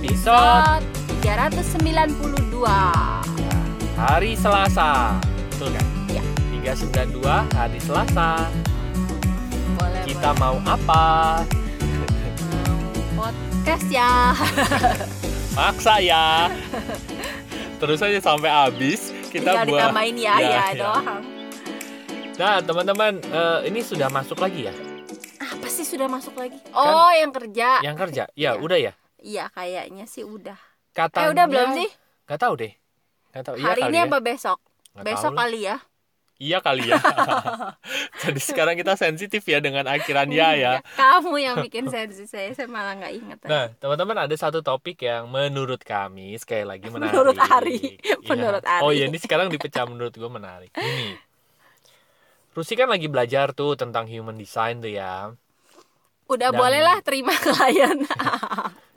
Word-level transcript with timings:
Episode 0.00 0.80
392 1.20 2.64
hari 3.92 4.32
Selasa. 4.32 5.20
Betul 5.52 5.76
kan? 5.76 5.84
Ya. 6.08 6.24
392 6.72 7.20
hari 7.52 7.76
Selasa. 7.76 8.48
Boleh 9.76 10.00
Kita 10.02 10.32
mau 10.40 10.56
apa? 10.64 11.04
boleh. 11.44 12.32
podcast 13.12 13.84
ya 13.92 14.32
Maksa 15.60 16.00
ya. 16.00 16.48
Terus 17.76 18.00
aja 18.00 18.20
sampai 18.24 18.48
habis 18.48 19.12
kita 19.28 19.52
Tinggal 19.52 19.68
buat 19.68 19.80
ditambahin 19.84 20.16
ya 20.16 20.34
ya, 20.40 20.64
doang 20.74 21.20
Nah, 22.40 22.56
teman-teman, 22.58 23.20
eh, 23.20 23.68
ini 23.68 23.84
sudah 23.84 24.08
masuk 24.08 24.40
lagi 24.40 24.64
ya? 24.64 24.74
Apa 25.36 25.68
sih 25.68 25.84
sudah 25.84 26.08
masuk 26.08 26.32
lagi? 26.34 26.56
Oh 26.72 27.12
yang 27.12 27.28
kerja 27.28 27.84
Yang 27.84 27.96
kerja? 28.00 28.24
Ya, 28.32 28.56
Iya. 28.56 28.64
udah 28.64 28.80
ya. 28.80 28.92
Iya 29.20 29.52
kayaknya 29.52 30.04
sih 30.08 30.24
udah 30.24 30.58
Katanya 30.90 31.24
Eh 31.24 31.32
udah 31.32 31.46
belum 31.46 31.68
sih? 31.76 31.88
Gak 32.26 32.40
tahu 32.40 32.54
deh. 32.58 32.72
Gak 33.30 33.44
tahu. 33.46 33.54
Iya 33.60 33.66
Hari 33.70 33.82
ini 33.92 33.98
ya. 34.00 34.04
apa 34.10 34.18
besok? 34.18 34.58
Nggak 34.90 35.04
Besok 35.06 35.32
kali 35.38 35.60
ya 35.70 35.76
Iya 36.40 36.64
kali 36.64 36.88
ya. 36.88 36.96
Jadi 38.24 38.40
sekarang 38.40 38.72
kita 38.72 38.96
sensitif 38.96 39.44
ya 39.44 39.60
dengan 39.60 39.84
akhiran 39.84 40.32
ya 40.32 40.56
ya. 40.56 40.72
Kamu 40.96 41.36
yang 41.36 41.60
bikin 41.60 41.92
sensi 41.92 42.24
saya 42.24 42.56
Saya 42.56 42.64
malah 42.64 42.96
nggak 42.96 43.12
inget 43.12 43.38
Nah, 43.44 43.68
teman-teman 43.76 44.24
ada 44.24 44.32
satu 44.40 44.64
topik 44.64 45.04
yang 45.04 45.28
menurut 45.28 45.84
kami 45.84 46.32
sekali 46.40 46.64
lagi 46.64 46.88
menarik. 46.88 47.12
Menurut 47.12 47.36
Ari. 47.36 48.00
Iya. 48.00 48.16
Menurut 48.24 48.64
Ari. 48.64 48.80
Oh 48.80 48.88
iya, 48.88 49.04
ini 49.04 49.20
sekarang 49.20 49.52
dipecah 49.52 49.84
menurut 49.84 50.16
gue 50.16 50.30
menarik. 50.32 50.72
Ini. 50.80 51.20
Rusi 52.56 52.72
kan 52.72 52.88
lagi 52.88 53.06
belajar 53.12 53.52
tuh 53.52 53.76
tentang 53.76 54.08
human 54.08 54.40
design 54.40 54.80
tuh 54.80 54.96
ya. 54.96 55.36
Udah 56.24 56.50
Dan- 56.50 56.56
boleh 56.56 56.80
lah 56.80 57.04
terima 57.04 57.36
klien 57.44 58.00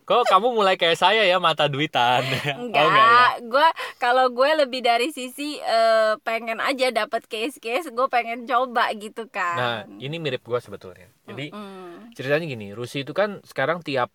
Kok 0.04 0.24
kamu 0.28 0.48
mulai 0.52 0.76
kayak 0.76 1.00
saya 1.00 1.24
ya 1.24 1.40
mata 1.40 1.72
duitan? 1.72 2.22
Enggak, 2.22 2.56
Oh, 2.60 2.64
enggak 2.68 2.86
ya? 2.92 3.26
gue 3.40 3.68
kalau 3.98 4.26
gue 4.30 4.50
lebih 4.62 4.82
dari 4.84 5.10
sisi 5.16 5.58
eh, 5.64 6.20
pengen 6.28 6.60
aja 6.60 6.92
dapat 6.92 7.24
case-case, 7.26 7.88
gue 7.90 8.08
pengen 8.12 8.44
coba 8.44 8.92
gitu 9.00 9.26
kan. 9.32 9.58
Nah, 9.58 9.76
ini 10.04 10.16
mirip 10.20 10.44
gue 10.44 10.60
sebetulnya. 10.60 11.08
Jadi 11.24 11.50
Mm. 11.54 12.14
ceritanya 12.14 12.46
gini, 12.46 12.68
Rusi 12.76 13.02
itu 13.08 13.14
kan 13.16 13.40
sekarang 13.48 13.80
tiap 13.82 14.10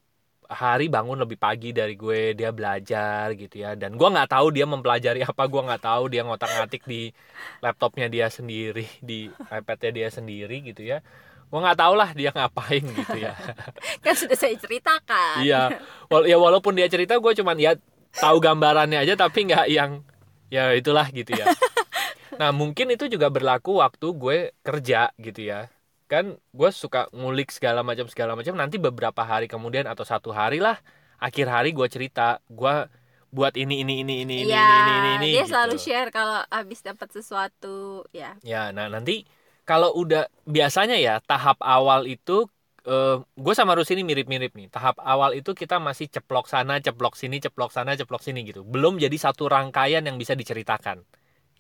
hari 0.48 0.88
bangun 0.88 1.20
lebih 1.20 1.36
pagi 1.36 1.76
dari 1.76 1.92
gue 1.92 2.32
dia 2.32 2.48
belajar 2.56 3.36
gitu 3.36 3.60
ya 3.60 3.76
dan 3.76 4.00
gue 4.00 4.08
nggak 4.08 4.32
tahu 4.32 4.48
dia 4.48 4.64
mempelajari 4.64 5.20
apa 5.20 5.44
gue 5.44 5.60
nggak 5.60 5.82
tahu 5.84 6.08
dia 6.08 6.24
ngotak 6.24 6.48
ngatik 6.48 6.88
di 6.88 7.12
laptopnya 7.60 8.08
dia 8.08 8.32
sendiri 8.32 8.88
di 9.04 9.28
ipadnya 9.28 9.90
dia 9.92 10.08
sendiri 10.08 10.64
gitu 10.64 10.88
ya 10.88 11.04
gue 11.48 11.58
nggak 11.58 11.78
tahu 11.80 11.94
lah 11.96 12.10
dia 12.12 12.30
ngapain 12.30 12.84
gitu 12.84 13.16
ya 13.18 13.32
kan 14.04 14.14
sudah 14.14 14.36
saya 14.36 14.52
ceritakan. 14.56 15.40
iya 15.40 15.80
Wal- 16.12 16.28
ya 16.28 16.36
walaupun 16.36 16.76
dia 16.76 16.86
cerita 16.86 17.16
gue 17.16 17.32
cuman 17.32 17.56
ya 17.56 17.72
tahu 18.14 18.36
gambarannya 18.38 19.00
aja 19.00 19.16
tapi 19.16 19.48
nggak 19.48 19.66
yang 19.72 20.04
ya 20.48 20.72
itulah 20.76 21.08
gitu 21.08 21.32
ya 21.32 21.48
nah 22.40 22.52
mungkin 22.52 22.92
itu 22.92 23.08
juga 23.08 23.32
berlaku 23.32 23.80
waktu 23.80 24.06
gue 24.14 24.38
kerja 24.60 25.10
gitu 25.16 25.40
ya 25.42 25.72
kan 26.08 26.36
gue 26.36 26.70
suka 26.72 27.08
ngulik 27.12 27.52
segala 27.52 27.84
macam 27.84 28.08
segala 28.08 28.32
macam 28.32 28.56
nanti 28.56 28.80
beberapa 28.80 29.20
hari 29.24 29.44
kemudian 29.44 29.84
atau 29.84 30.04
satu 30.08 30.32
hari 30.32 30.56
lah 30.60 30.80
akhir 31.20 31.48
hari 31.48 31.70
gue 31.76 31.84
cerita 31.88 32.40
gue 32.48 32.88
buat 33.28 33.52
ini 33.60 33.84
ini 33.84 34.00
ini 34.00 34.14
ini 34.24 34.34
ini 34.40 34.48
Iya, 34.48 34.56
ini 34.56 34.72
ini 34.72 34.92
ini, 34.96 35.08
ini 35.20 35.28
dia 35.36 35.44
gitu. 35.44 35.52
selalu 35.52 35.76
share 35.76 36.08
kalau 36.08 36.40
habis 36.48 36.80
dapat 36.80 37.12
sesuatu, 37.12 38.08
ya. 38.08 38.40
Ya, 38.40 38.72
nah 38.72 38.88
nanti 38.88 39.28
kalau 39.68 39.90
udah 40.02 40.22
biasanya 40.48 40.96
ya 40.96 41.14
tahap 41.30 41.58
awal 41.60 42.08
itu 42.08 42.48
eh, 42.88 43.16
gue 43.20 43.54
sama 43.58 43.76
Rus 43.76 43.90
ini 43.92 44.02
mirip-mirip 44.10 44.52
nih. 44.56 44.68
Tahap 44.72 44.96
awal 45.04 45.36
itu 45.38 45.50
kita 45.52 45.76
masih 45.88 46.08
ceplok 46.14 46.46
sana, 46.48 46.80
ceplok 46.80 47.14
sini, 47.20 47.36
ceplok 47.44 47.70
sana, 47.76 47.92
ceplok 48.00 48.22
sini 48.24 48.40
gitu. 48.48 48.64
Belum 48.64 48.96
jadi 48.96 49.12
satu 49.20 49.44
rangkaian 49.52 50.00
yang 50.08 50.16
bisa 50.16 50.32
diceritakan, 50.32 51.04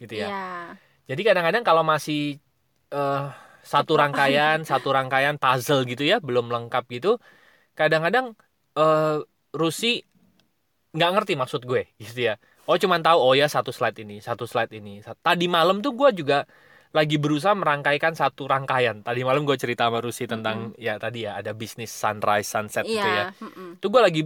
gitu 0.00 0.14
ya. 0.24 0.28
Iya. 0.32 0.44
Jadi 1.08 1.20
kadang-kadang 1.28 1.64
kalau 1.68 1.84
masih 1.84 2.40
eh, 2.92 3.24
satu 3.60 3.92
rangkaian, 4.00 4.64
satu 4.70 4.88
rangkaian 4.96 5.36
puzzle 5.36 5.84
gitu 5.84 6.02
ya, 6.08 6.16
belum 6.24 6.48
lengkap 6.48 6.84
gitu, 6.88 7.20
kadang-kadang 7.78 8.32
eh, 8.78 9.18
Rusi 9.52 10.04
nggak 10.96 11.10
ngerti 11.14 11.32
maksud 11.36 11.62
gue, 11.68 11.82
gitu 12.00 12.32
ya. 12.32 12.34
Oh 12.68 12.76
cuman 12.76 13.00
tahu 13.00 13.18
oh 13.20 13.34
ya 13.36 13.48
satu 13.48 13.72
slide 13.72 13.96
ini, 14.04 14.20
satu 14.20 14.44
slide 14.48 14.72
ini. 14.76 15.00
Tadi 15.04 15.46
malam 15.48 15.80
tuh 15.84 15.92
gue 15.96 16.10
juga 16.20 16.44
lagi 16.92 17.20
berusaha 17.20 17.52
merangkaikan 17.52 18.16
satu 18.16 18.48
rangkaian. 18.48 19.04
Tadi 19.04 19.20
malam 19.20 19.44
gue 19.44 19.56
cerita 19.60 19.86
sama 19.88 20.00
Rusi 20.00 20.24
tentang 20.24 20.72
ya 20.80 20.96
tadi 20.96 21.28
ya 21.28 21.36
ada 21.36 21.52
bisnis 21.52 21.92
sunrise 21.92 22.48
sunset 22.48 22.88
gitu 22.88 23.04
ya. 23.04 23.30
Mm-mm. 23.36 23.76
Itu 23.76 23.86
gue 23.92 24.02
lagi 24.02 24.22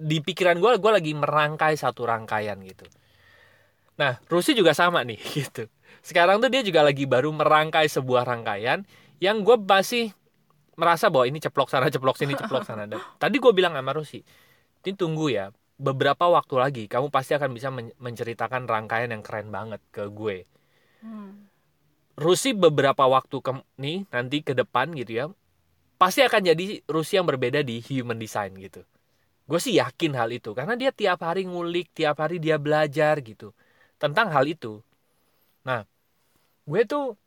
di 0.00 0.18
pikiran 0.22 0.56
gue 0.62 0.80
gue 0.80 0.92
lagi 0.92 1.12
merangkai 1.12 1.76
satu 1.76 2.08
rangkaian 2.08 2.56
gitu. 2.64 2.88
Nah, 3.94 4.18
Rusi 4.26 4.56
juga 4.56 4.74
sama 4.74 5.04
nih 5.06 5.20
gitu. 5.38 5.68
Sekarang 6.04 6.40
tuh 6.40 6.50
dia 6.52 6.60
juga 6.64 6.84
lagi 6.84 7.04
baru 7.04 7.30
merangkai 7.32 7.86
sebuah 7.88 8.24
rangkaian 8.26 8.82
yang 9.22 9.40
gue 9.44 9.56
masih 9.60 10.12
merasa 10.74 11.06
bahwa 11.06 11.30
ini 11.30 11.38
ceplok 11.38 11.70
sana, 11.70 11.86
ceplok 11.86 12.18
sini, 12.18 12.34
ceplok 12.34 12.64
sana. 12.68 12.88
Dan 12.88 12.98
tadi 13.20 13.36
gue 13.38 13.52
bilang 13.54 13.76
sama 13.76 13.94
Rusi, 13.94 14.20
ini 14.84 14.92
tunggu 14.96 15.30
ya, 15.30 15.54
beberapa 15.78 16.26
waktu 16.26 16.54
lagi 16.58 16.84
kamu 16.90 17.08
pasti 17.14 17.38
akan 17.38 17.50
bisa 17.54 17.70
men- 17.70 17.94
menceritakan 18.00 18.66
rangkaian 18.66 19.10
yang 19.14 19.22
keren 19.22 19.48
banget 19.54 19.80
ke 19.94 20.10
gue. 20.10 20.48
Hmm. 21.04 21.46
Rusi 22.14 22.54
beberapa 22.54 23.04
waktu 23.10 23.42
ke 23.42 23.52
nih 23.78 24.06
nanti 24.14 24.38
ke 24.46 24.54
depan 24.54 24.94
gitu 24.94 25.12
ya 25.18 25.24
pasti 25.98 26.22
akan 26.22 26.42
jadi 26.54 26.82
Rusi 26.86 27.18
yang 27.18 27.26
berbeda 27.26 27.62
di 27.66 27.82
human 27.82 28.18
design 28.18 28.54
gitu 28.58 28.82
gue 29.44 29.60
sih 29.60 29.76
yakin 29.76 30.16
hal 30.16 30.30
itu 30.32 30.56
karena 30.56 30.74
dia 30.78 30.90
tiap 30.94 31.20
hari 31.20 31.44
ngulik 31.44 31.92
tiap 31.92 32.16
hari 32.22 32.40
dia 32.40 32.56
belajar 32.56 33.20
gitu 33.20 33.52
tentang 34.00 34.30
hal 34.32 34.46
itu 34.48 34.80
nah 35.66 35.84
gue 36.66 36.82
tuh 36.86 37.18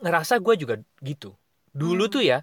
ngerasa 0.00 0.38
gue 0.38 0.54
juga 0.54 0.74
gitu 1.02 1.34
dulu 1.74 2.06
Hmm. 2.06 2.12
tuh 2.14 2.22
ya 2.22 2.38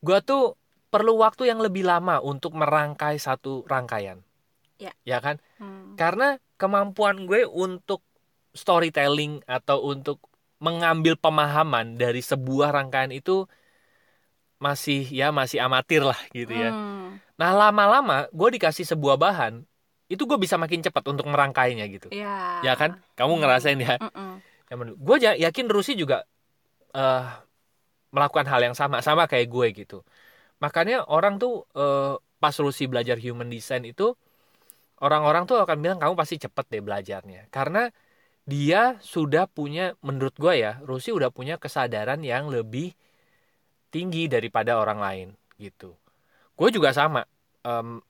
gue 0.00 0.18
tuh 0.24 0.56
perlu 0.90 1.20
waktu 1.20 1.50
yang 1.52 1.60
lebih 1.60 1.84
lama 1.86 2.18
untuk 2.24 2.56
merangkai 2.56 3.18
satu 3.20 3.64
rangkaian 3.68 4.20
Ya. 4.80 4.96
ya 5.04 5.20
kan 5.20 5.36
Hmm. 5.60 5.92
karena 6.00 6.40
kemampuan 6.56 7.28
gue 7.28 7.44
untuk 7.44 8.00
storytelling 8.56 9.44
atau 9.44 9.84
untuk 9.84 10.24
mengambil 10.60 11.16
pemahaman 11.16 11.96
dari 11.96 12.20
sebuah 12.20 12.70
rangkaian 12.70 13.10
itu 13.10 13.48
masih 14.60 15.08
ya 15.08 15.32
masih 15.32 15.56
amatir 15.64 16.04
lah 16.04 16.20
gitu 16.36 16.52
ya. 16.52 16.70
Hmm. 16.70 17.16
Nah 17.40 17.50
lama-lama 17.56 18.28
gue 18.28 18.48
dikasih 18.60 18.84
sebuah 18.84 19.16
bahan 19.16 19.64
itu 20.12 20.22
gue 20.28 20.36
bisa 20.36 20.60
makin 20.60 20.84
cepat 20.84 21.00
untuk 21.08 21.24
merangkainya 21.32 21.88
gitu. 21.88 22.12
Iya. 22.12 22.60
Ya 22.60 22.72
kan? 22.76 23.00
Kamu 23.16 23.40
ngerasain 23.40 23.80
ya? 23.80 23.96
Mm-mm. 23.96 24.44
Gue 25.00 25.16
yakin 25.24 25.66
Rusi 25.72 25.96
juga 25.96 26.28
eh, 26.92 27.24
melakukan 28.12 28.44
hal 28.44 28.60
yang 28.60 28.76
sama 28.76 29.00
sama 29.00 29.24
kayak 29.24 29.48
gue 29.48 29.66
gitu. 29.72 30.04
Makanya 30.60 31.08
orang 31.08 31.40
tuh 31.40 31.64
eh, 31.72 32.20
pas 32.36 32.52
Rusi 32.60 32.84
belajar 32.84 33.16
human 33.16 33.48
design 33.48 33.88
itu 33.88 34.12
orang-orang 35.00 35.48
tuh 35.48 35.56
akan 35.56 35.80
bilang 35.80 35.96
kamu 35.96 36.12
pasti 36.12 36.36
cepet 36.36 36.64
deh 36.68 36.82
belajarnya 36.84 37.48
karena 37.48 37.88
dia 38.52 38.80
sudah 39.14 39.44
punya 39.56 39.84
menurut 40.06 40.34
gue 40.42 40.54
ya 40.64 40.72
Rusi 40.88 41.10
udah 41.18 41.30
punya 41.38 41.54
kesadaran 41.64 42.20
yang 42.32 42.44
lebih 42.54 42.86
tinggi 43.90 44.30
daripada 44.30 44.78
orang 44.78 44.98
lain 45.02 45.28
gitu. 45.58 45.94
Gue 46.58 46.70
juga 46.74 46.90
sama 46.94 47.24
em, 47.66 48.00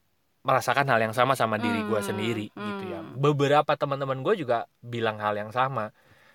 merasakan 0.46 0.86
hal 0.90 1.00
yang 1.10 1.14
sama 1.16 1.34
sama 1.38 1.56
diri 1.60 1.82
gue 1.86 2.00
Hmm, 2.00 2.04
sendiri 2.04 2.46
gitu 2.60 2.84
ya. 2.92 3.00
hmm. 3.00 3.14
Beberapa 3.14 3.74
teman-teman 3.78 4.20
gue 4.26 4.34
juga 4.42 4.66
bilang 4.82 5.18
hal 5.22 5.36
yang 5.40 5.52
sama. 5.54 5.92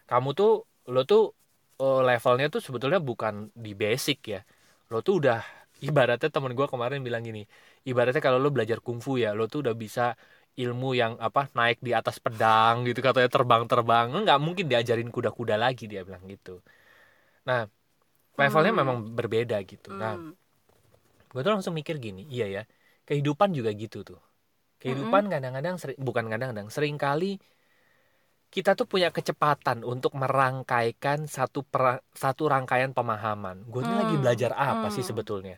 Kamu 0.09 0.29
tuh 0.37 0.65
lo 0.91 1.01
tuh 1.07 1.33
eh, 1.81 2.01
levelnya 2.07 2.47
tuh 2.53 2.61
sebetulnya 2.63 2.99
bukan 3.03 3.51
di 3.55 3.73
basic 3.77 4.19
ya. 4.33 4.41
Lo 4.91 5.01
tuh 5.05 5.21
udah 5.23 5.39
ibaratnya 5.83 6.29
temen 6.33 6.53
gue 6.57 6.67
kemarin 6.69 7.01
bilang 7.05 7.23
gini. 7.25 7.43
Ibaratnya 7.87 8.21
kalau 8.23 8.39
lo 8.41 8.49
belajar 8.55 8.79
kungfu 8.85 9.17
ya, 9.21 9.33
lo 9.37 9.45
tuh 9.51 9.65
udah 9.65 9.75
bisa 9.77 10.15
ilmu 10.55 10.89
yang 10.95 11.13
apa 11.19 11.51
naik 11.57 11.77
di 11.83 11.91
atas 11.91 12.17
pedang 12.23 12.87
gitu 12.87 12.99
katanya 13.03 13.29
terbang-terbang 13.35 14.05
nggak 14.23 14.39
mungkin 14.45 14.65
diajarin 14.71 15.09
kuda-kuda 15.11 15.55
lagi 15.59 15.85
dia 15.91 16.01
bilang 16.07 16.23
gitu 16.31 16.63
nah 17.47 17.67
levelnya 18.39 18.73
Hmm. 18.73 18.79
memang 18.81 18.97
berbeda 19.17 19.57
gitu 19.67 19.89
nah 19.95 20.15
Hmm. 20.15 20.31
gue 21.31 21.41
tuh 21.43 21.51
langsung 21.51 21.75
mikir 21.75 21.95
gini 21.99 22.23
iya 22.31 22.45
ya 22.47 22.63
kehidupan 23.07 23.51
juga 23.51 23.71
gitu 23.75 24.01
tuh 24.07 24.19
kehidupan 24.81 25.27
kadang-kadang 25.33 25.75
seri- 25.81 25.99
bukan 25.99 26.25
kadang-kadang 26.31 26.67
sering 26.71 26.95
kali 26.99 27.39
kita 28.53 28.71
tuh 28.79 28.87
punya 28.87 29.09
kecepatan 29.11 29.83
untuk 29.83 30.15
merangkaikan 30.21 31.19
satu 31.27 31.59
pera- 31.67 31.99
satu 32.15 32.47
rangkaian 32.53 32.91
pemahaman 32.97 33.57
gue 33.71 33.81
ini 33.83 33.91
Hmm. 33.91 33.99
lagi 34.01 34.15
belajar 34.15 34.51
apa 34.55 34.87
sih 34.95 35.03
Hmm. 35.03 35.09
sebetulnya 35.09 35.55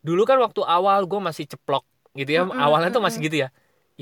dulu 0.00 0.22
kan 0.24 0.38
waktu 0.40 0.60
awal 0.64 1.04
gue 1.04 1.20
masih 1.20 1.44
ceplok 1.52 1.84
gitu 2.16 2.30
ya 2.36 2.42
Mm-mm, 2.42 2.56
awalnya 2.56 2.88
tuh 2.88 3.02
mm-mm. 3.02 3.04
masih 3.04 3.20
gitu 3.26 3.36
ya 3.46 3.48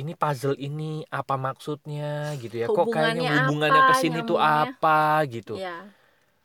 ini 0.00 0.12
puzzle 0.14 0.54
ini 0.58 1.02
apa 1.10 1.34
maksudnya 1.36 2.06
gitu 2.42 2.54
ya 2.62 2.66
kok 2.68 2.86
kayaknya 2.88 3.30
Hubungannya 3.42 3.82
ke 3.90 3.94
sini 4.02 4.18
tuh 4.22 4.38
nyambungnya? 4.38 4.72
apa 4.78 4.98
gitu 5.34 5.54
Iya. 5.58 5.76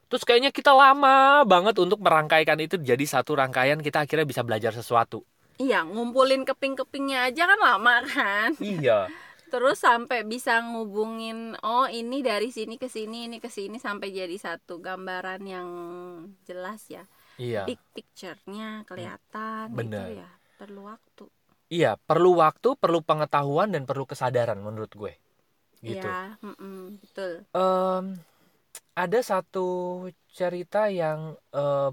terus 0.09 0.23
kayaknya 0.27 0.51
kita 0.53 0.71
lama 0.73 1.41
banget 1.45 1.75
untuk 1.81 1.99
merangkaikan 2.05 2.59
itu 2.61 2.75
jadi 2.77 3.05
satu 3.13 3.31
rangkaian 3.41 3.79
kita 3.81 4.05
akhirnya 4.05 4.27
bisa 4.27 4.41
belajar 4.47 4.73
sesuatu 4.73 5.21
Iya, 5.61 5.85
ngumpulin 5.85 6.49
keping-kepingnya 6.49 7.29
aja 7.29 7.45
kan 7.45 7.59
lama 7.61 8.01
kan. 8.09 8.49
iya 8.57 9.05
Terus 9.53 9.77
sampai 9.77 10.25
bisa 10.25 10.65
ngubungin 10.65 11.53
oh 11.61 11.85
ini 11.85 12.25
dari 12.25 12.49
sini 12.49 12.81
ke 12.81 12.89
sini, 12.89 13.29
ini 13.29 13.37
ke 13.37 13.53
sini 13.53 13.77
sampai 13.77 14.09
jadi 14.09 14.33
satu 14.33 14.81
gambaran 14.81 15.45
yang 15.45 15.69
jelas 16.41 16.89
ya. 16.89 17.05
iya 17.37 17.69
Big 17.69 17.77
picture-nya 17.93 18.81
kelihatan 18.89 19.77
Bener. 19.77 20.09
itu 20.09 20.25
ya. 20.25 20.29
Perlu 20.57 20.89
waktu. 20.89 21.29
Iya 21.73 21.97
perlu 21.97 22.37
waktu 22.37 22.77
perlu 22.77 23.01
pengetahuan 23.01 23.73
dan 23.73 23.89
perlu 23.89 24.05
kesadaran 24.05 24.61
menurut 24.61 24.93
gue 24.93 25.13
gitu 25.81 26.05
Iya, 26.05 26.37
mm-mm, 26.39 27.01
betul. 27.01 27.43
Em, 27.51 28.05
ada 28.93 29.19
satu 29.25 29.67
cerita 30.29 30.87
yang 30.93 31.33
eh, 31.49 31.89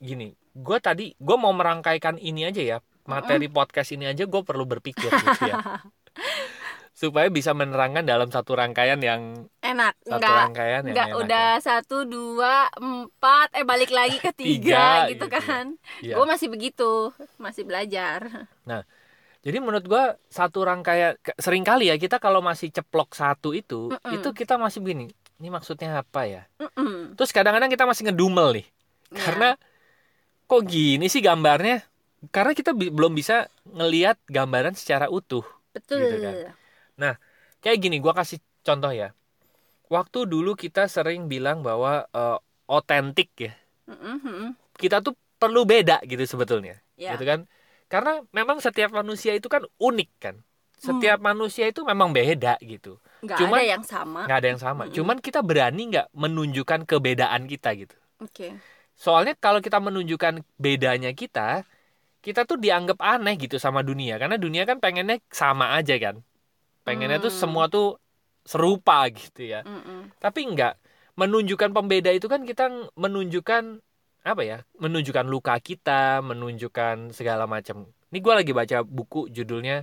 gini 0.00 0.32
gue 0.52 0.78
tadi 0.80 1.12
gue 1.16 1.36
mau 1.36 1.52
merangkaikan 1.52 2.16
ini 2.16 2.48
aja 2.48 2.60
ya 2.60 2.78
materi 3.08 3.48
podcast 3.48 3.92
ini 3.92 4.08
aja 4.08 4.24
gue 4.28 4.42
perlu 4.44 4.64
berpikir 4.68 5.08
gitu 5.08 5.40
ya 5.48 5.56
supaya 7.02 7.32
bisa 7.32 7.56
menerangkan 7.56 8.04
dalam 8.04 8.28
satu 8.28 8.52
rangkaian 8.54 9.00
yang 9.00 9.48
Enak, 9.64 9.96
satu 10.04 10.20
enggak 10.20 10.38
rangkaian 10.44 10.82
yang 10.84 10.92
Enggak 10.92 11.08
enak 11.08 11.20
udah 11.24 11.48
satu 11.64 11.96
dua 12.04 12.68
empat 12.76 13.48
eh 13.56 13.64
balik 13.64 13.90
lagi 13.90 14.20
ke 14.20 14.30
Tiga, 14.38 14.52
tiga 14.60 14.84
gitu 15.10 15.26
gitu. 15.26 15.26
kan. 15.32 15.64
ya. 16.04 16.14
Gue 16.20 16.26
masih 16.28 16.52
begitu, 16.52 17.10
masih 17.40 17.64
belajar. 17.64 18.46
Jadi 19.42 19.58
menurut 19.58 19.84
gua 19.90 20.14
satu 20.30 20.62
rangkaian 20.62 21.18
sering 21.34 21.66
kali 21.66 21.90
ya 21.90 21.98
kita 21.98 22.22
kalau 22.22 22.38
masih 22.38 22.70
ceplok 22.70 23.10
satu 23.18 23.50
itu 23.50 23.90
Mm-mm. 23.90 24.14
itu 24.14 24.28
kita 24.30 24.54
masih 24.54 24.78
begini. 24.78 25.10
Ini 25.42 25.50
maksudnya 25.50 25.98
apa 25.98 26.30
ya? 26.30 26.42
Mm-mm. 26.62 27.18
Terus 27.18 27.34
kadang-kadang 27.34 27.66
kita 27.66 27.82
masih 27.82 28.06
ngedumel 28.06 28.62
nih. 28.62 28.66
Ya, 29.10 29.18
Karena 29.18 29.48
kok 30.46 30.62
gini 30.62 31.10
sih 31.10 31.18
gambarnya? 31.18 31.82
Karena 32.30 32.54
kita 32.54 32.70
bi- 32.70 32.94
belum 32.94 33.18
bisa 33.18 33.50
ngelihat 33.66 34.14
gambaran 34.30 34.78
secara 34.78 35.10
utuh. 35.10 35.42
betul. 35.74 36.06
gitu 36.06 36.16
kan. 36.22 36.34
Kayak 37.62 37.78
gini, 37.78 37.96
gua 38.02 38.14
kasih 38.14 38.38
contoh 38.62 38.90
ya. 38.94 39.10
Waktu 39.90 40.26
dulu 40.26 40.54
kita 40.54 40.86
sering 40.86 41.26
bilang 41.26 41.66
bahwa 41.66 42.06
eh, 42.14 42.38
otentik 42.70 43.30
ya. 43.34 43.52
Mm-mm, 43.90 44.16
mm-mm. 44.22 44.50
Kita 44.78 45.02
tuh 45.02 45.18
perlu 45.42 45.66
beda 45.66 45.98
gitu 46.06 46.22
sebetulnya. 46.26 46.78
Ya. 46.94 47.18
gitu 47.18 47.26
kan 47.26 47.50
karena 47.92 48.24
memang 48.32 48.56
setiap 48.64 48.90
manusia 48.96 49.36
itu 49.36 49.52
kan 49.52 49.62
unik 49.76 50.10
kan 50.16 50.36
setiap 50.80 51.20
manusia 51.22 51.68
itu 51.70 51.84
memang 51.84 52.10
beda 52.10 52.56
gitu 52.64 52.96
Nggak 53.22 53.38
Cuman- 53.38 53.60
ada 53.62 53.68
yang 53.78 53.84
sama. 53.86 54.20
nggak 54.26 54.38
ada 54.40 54.48
yang 54.50 54.62
sama 54.66 54.82
Mm-mm. 54.88 54.94
cuman 54.96 55.16
kita 55.22 55.40
berani 55.44 55.82
nggak 55.92 56.06
menunjukkan 56.16 56.80
kebedaan 56.88 57.42
kita 57.46 57.68
gitu 57.78 57.94
Oke. 58.18 58.48
soalnya 58.96 59.34
kalau 59.38 59.60
kita 59.62 59.78
menunjukkan 59.78 60.42
bedanya 60.58 61.12
kita 61.14 61.62
kita 62.22 62.40
tuh 62.46 62.58
dianggap 62.58 62.98
aneh 63.02 63.34
gitu 63.38 63.58
sama 63.58 63.82
dunia 63.82 64.14
karena 64.18 64.38
dunia 64.38 64.62
kan 64.66 64.78
pengennya 64.82 65.18
sama 65.30 65.74
aja 65.78 65.94
kan 65.98 66.16
pengennya 66.86 67.18
tuh 67.22 67.30
Hmm. 67.30 67.40
semua 67.46 67.64
tuh 67.70 67.98
serupa 68.42 69.06
gitu 69.10 69.46
ya 69.46 69.62
Mm-mm. 69.62 70.10
tapi 70.18 70.46
enggak 70.50 70.74
menunjukkan 71.14 71.70
pembeda 71.76 72.10
itu 72.10 72.26
kan 72.26 72.42
kita 72.42 72.90
menunjukkan 72.98 73.84
apa 74.22 74.42
ya 74.42 74.58
menunjukkan 74.78 75.26
luka 75.26 75.58
kita 75.58 76.22
menunjukkan 76.22 77.10
segala 77.10 77.50
macam 77.50 77.90
ini 78.14 78.18
gue 78.22 78.34
lagi 78.34 78.52
baca 78.54 78.86
buku 78.86 79.26
judulnya 79.28 79.82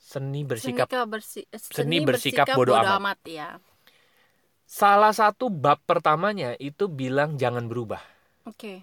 seni 0.00 0.44
bersikap 0.44 0.88
Seni 0.88 1.04
bersi- 1.04 1.48
Seni 1.52 1.96
bersikap 2.00 2.46
bodo 2.52 2.72
amat. 2.76 3.20
ya. 3.24 3.56
salah 4.64 5.12
satu 5.12 5.52
bab 5.52 5.80
pertamanya 5.84 6.56
itu 6.56 6.88
bilang 6.88 7.36
jangan 7.36 7.68
berubah 7.68 8.00
Oke. 8.48 8.80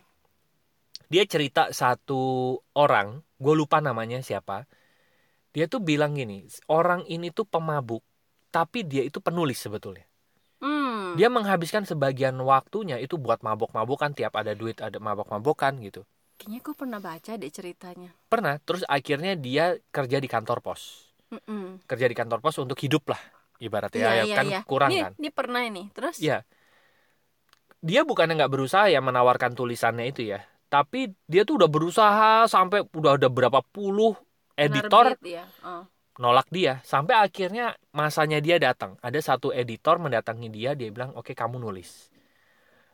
dia 1.10 1.24
cerita 1.26 1.74
satu 1.74 2.54
orang 2.78 3.22
gue 3.42 3.54
lupa 3.58 3.82
namanya 3.82 4.22
siapa 4.22 4.70
dia 5.52 5.66
tuh 5.66 5.82
bilang 5.82 6.14
gini 6.14 6.46
orang 6.70 7.02
ini 7.10 7.34
tuh 7.34 7.50
pemabuk 7.50 8.06
tapi 8.54 8.86
dia 8.86 9.02
itu 9.02 9.18
penulis 9.20 9.58
sebetulnya 9.58 10.06
Hmm. 11.12 11.16
dia 11.16 11.28
menghabiskan 11.28 11.84
sebagian 11.84 12.40
waktunya 12.40 12.96
itu 12.96 13.16
buat 13.16 13.40
mabok-mabokan 13.40 14.12
tiap 14.12 14.32
ada 14.34 14.52
duit 14.52 14.80
ada 14.80 14.96
mabok-mabokan 14.98 15.76
gitu 15.82 16.08
Kayaknya 16.36 16.60
gue 16.60 16.74
pernah 16.74 17.00
baca 17.00 17.32
deh 17.36 17.52
ceritanya. 17.52 18.10
pernah 18.26 18.56
terus 18.58 18.82
akhirnya 18.88 19.36
dia 19.36 19.66
kerja 19.90 20.18
di 20.18 20.26
kantor 20.26 20.58
pos 20.60 21.12
Mm-mm. 21.30 21.84
kerja 21.86 22.08
di 22.08 22.16
kantor 22.16 22.40
pos 22.40 22.58
untuk 22.58 22.76
hidup 22.76 23.06
lah 23.08 23.22
ibaratnya 23.58 24.02
Iya, 24.02 24.12
ya 24.12 24.24
iya, 24.26 24.36
kan 24.36 24.46
iya. 24.48 24.60
kurang 24.66 24.90
Ini- 24.90 25.04
kan 25.04 25.14
Ini 25.16 25.30
pernah 25.30 25.62
ini. 25.62 25.84
Terus? 25.92 26.18
Iya. 26.18 26.42
dia 27.80 28.02
bukannya 28.02 28.38
nggak 28.38 28.54
berusaha 28.54 28.86
ya 28.88 29.02
menawarkan 29.02 29.54
tulisannya 29.54 30.06
itu 30.08 30.22
ya 30.28 30.42
tapi 30.70 31.12
dia 31.26 31.44
tuh 31.44 31.60
udah 31.60 31.68
berusaha 31.68 32.48
sampai 32.48 32.86
udah 32.90 33.20
ada 33.20 33.28
berapa 33.28 33.60
puluh 33.66 34.16
editor 34.56 35.18
Penerbit, 35.18 35.42
ya. 35.42 35.46
Oh. 35.62 35.84
Nolak 36.22 36.46
dia. 36.54 36.78
Sampai 36.86 37.18
akhirnya 37.18 37.74
masanya 37.92 38.38
dia 38.38 38.62
datang. 38.62 38.96
Ada 39.02 39.34
satu 39.34 39.50
editor 39.50 39.98
mendatangi 39.98 40.54
dia 40.54 40.78
dia 40.78 40.94
bilang 40.94 41.12
oke 41.18 41.34
kamu 41.34 41.58
nulis. 41.58 42.14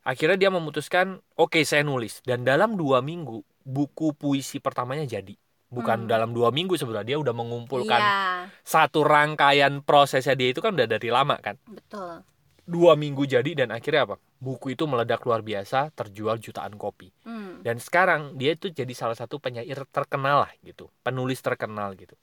Akhirnya 0.08 0.40
dia 0.40 0.48
memutuskan 0.48 1.20
oke 1.36 1.60
saya 1.68 1.84
nulis. 1.84 2.24
Dan 2.24 2.48
dalam 2.48 2.80
dua 2.80 3.04
minggu 3.04 3.44
buku 3.68 4.16
puisi 4.16 4.64
pertamanya 4.64 5.04
jadi. 5.04 5.36
Bukan 5.68 6.08
Hmm. 6.08 6.10
dalam 6.10 6.32
dua 6.32 6.48
minggu 6.56 6.80
sebenarnya 6.80 7.04
dia 7.04 7.18
udah 7.20 7.36
mengumpulkan 7.36 8.00
Iya, 8.00 8.48
satu 8.64 9.04
rangkaian 9.04 9.84
prosesnya 9.84 10.32
dia 10.32 10.56
itu 10.56 10.64
kan 10.64 10.72
udah 10.72 10.88
dari 10.88 11.12
lama 11.12 11.36
kan. 11.44 11.60
Betul. 11.68 12.24
dua 12.68 13.00
minggu 13.00 13.24
jadi 13.24 13.64
dan 13.64 13.72
akhirnya 13.72 14.04
apa? 14.04 14.16
Buku 14.44 14.76
itu 14.76 14.84
meledak 14.88 15.24
luar 15.24 15.40
biasa 15.40 15.88
terjual 15.96 16.36
jutaan 16.40 16.76
kopi. 16.76 17.12
Hmm. 17.24 17.64
dan 17.64 17.80
sekarang 17.80 18.36
dia 18.36 18.54
itu 18.56 18.68
jadi 18.70 18.92
salah 18.92 19.16
satu 19.16 19.40
penyair 19.40 19.82
terkenal 19.90 20.46
lah 20.48 20.52
gitu 20.62 20.88
penulis 21.02 21.40
terkenal 21.40 21.96
gitu 21.96 22.14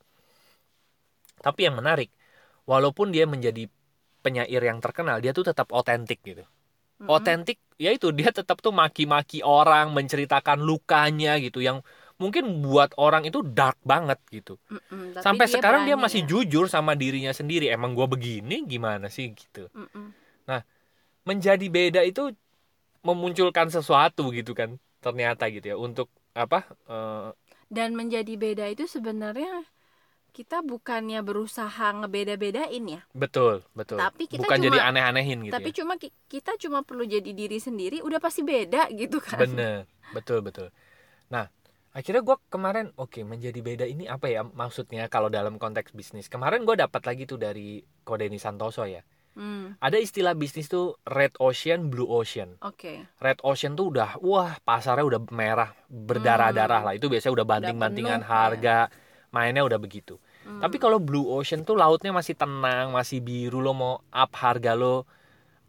tapi 1.44 1.60
yang 1.68 1.76
menarik 1.80 2.08
walaupun 2.72 3.12
dia 3.14 3.24
menjadi 3.28 3.68
penyair 4.24 4.62
yang 4.70 4.80
terkenal 4.84 5.20
dia 5.24 5.32
tuh 5.36 5.44
tetap 5.50 5.68
otentik 5.70 6.20
gitu. 6.24 6.44
Otentik 7.04 7.60
ya 7.76 7.90
itu 7.92 8.08
dia 8.18 8.30
tetap 8.32 8.64
tuh 8.64 8.72
maki-maki 8.72 9.44
orang 9.44 9.92
menceritakan 9.92 10.64
lukanya 10.64 11.36
gitu 11.44 11.60
yang 11.60 11.84
mungkin 12.16 12.64
buat 12.64 12.96
orang 12.96 13.28
itu 13.28 13.44
dark 13.44 13.76
banget 13.84 14.16
gitu. 14.32 14.56
Mm-mm, 14.72 15.12
tapi 15.12 15.24
sampai 15.26 15.46
sekarang 15.52 15.82
dia 15.84 15.96
masih 16.00 16.24
ya. 16.24 16.28
jujur 16.30 16.64
sama 16.72 16.92
dirinya 16.96 17.32
sendiri 17.36 17.68
emang 17.68 17.92
gua 17.92 18.08
begini? 18.08 18.64
Gimana 18.64 19.06
sih? 19.12 19.26
gitu. 19.36 19.68
Mm-mm. 19.76 20.06
menjadi 21.24 21.66
beda 21.72 22.00
itu 22.04 22.32
memunculkan 23.04 23.68
sesuatu 23.72 24.32
gitu 24.32 24.52
kan 24.56 24.76
ternyata 25.04 25.48
gitu 25.52 25.66
ya 25.72 25.76
untuk 25.76 26.08
apa 26.34 26.64
eh, 26.88 27.28
Dan 27.68 27.92
menjadi 27.98 28.34
beda 28.40 28.64
itu 28.72 28.84
sebenarnya 28.88 29.68
kita 30.34 30.60
bukannya 30.60 31.22
berusaha 31.22 31.94
ngebeda-bedain 31.94 32.82
ya. 32.84 33.00
betul 33.12 33.62
betul. 33.70 33.96
Tapi 33.96 34.26
kita 34.26 34.42
bukan 34.42 34.58
cuma- 34.58 34.66
jadi 34.66 34.78
aneh-anehin 34.84 35.38
gitu 35.40 35.54
tapi 35.54 35.70
ya. 35.70 35.76
cuma 35.78 35.94
ki- 35.94 36.10
kita 36.26 36.58
cuma 36.58 36.82
perlu 36.82 37.06
jadi 37.06 37.30
diri 37.30 37.56
sendiri 37.56 38.02
udah 38.02 38.18
pasti 38.18 38.42
beda 38.42 38.90
gitu 38.92 39.22
kan. 39.22 39.38
bener 39.40 39.86
betul 40.10 40.42
betul. 40.42 40.74
Nah 41.28 41.46
akhirnya 41.90 42.20
gua 42.20 42.42
kemarin 42.44 42.90
oke 42.92 43.22
menjadi 43.22 43.54
beda 43.56 43.86
ini 43.86 44.04
apa 44.04 44.26
ya 44.26 44.42
maksudnya 44.42 45.06
kalau 45.06 45.30
dalam 45.30 45.54
konteks 45.54 45.90
bisnis? 45.90 46.26
Kemarin 46.26 46.66
gua 46.66 46.74
dapat 46.80 47.00
lagi 47.04 47.24
tuh 47.24 47.38
dari 47.38 47.78
Kodeni 48.02 48.36
Santoso 48.36 48.82
ya. 48.82 49.06
Hmm, 49.34 49.74
ada 49.80 49.98
istilah 49.98 50.30
bisnis 50.32 50.66
tuh 50.66 50.94
red 51.04 51.34
ocean 51.38 51.86
blue 51.88 52.06
ocean. 52.08 52.54
Oke. 52.60 53.06
red 53.16 53.38
ocean 53.40 53.74
tuh 53.74 53.86
udah 53.88 54.18
wah 54.20 54.58
pasarnya 54.60 55.02
udah 55.04 55.20
merah 55.30 55.70
berdarah-darah 55.88 56.80
Hmm. 56.80 56.86
lah. 56.86 56.94
Itu 56.94 57.06
biasanya 57.06 57.32
udah 57.32 57.46
banting-bantingan 57.48 58.20
penuh, 58.20 58.30
harga 58.32 58.78
mainnya 59.34 59.66
udah 59.66 59.82
begitu 59.82 60.14
Hmm. 60.44 60.60
tapi 60.60 60.76
kalau 60.76 61.00
blue 61.00 61.24
ocean 61.32 61.64
tuh 61.64 61.72
lautnya 61.72 62.12
masih 62.12 62.36
tenang 62.36 62.92
masih 62.92 63.24
biru 63.24 63.64
lo 63.64 63.72
mau 63.72 63.94
up 64.12 64.32
harga 64.36 64.76
lo 64.76 65.08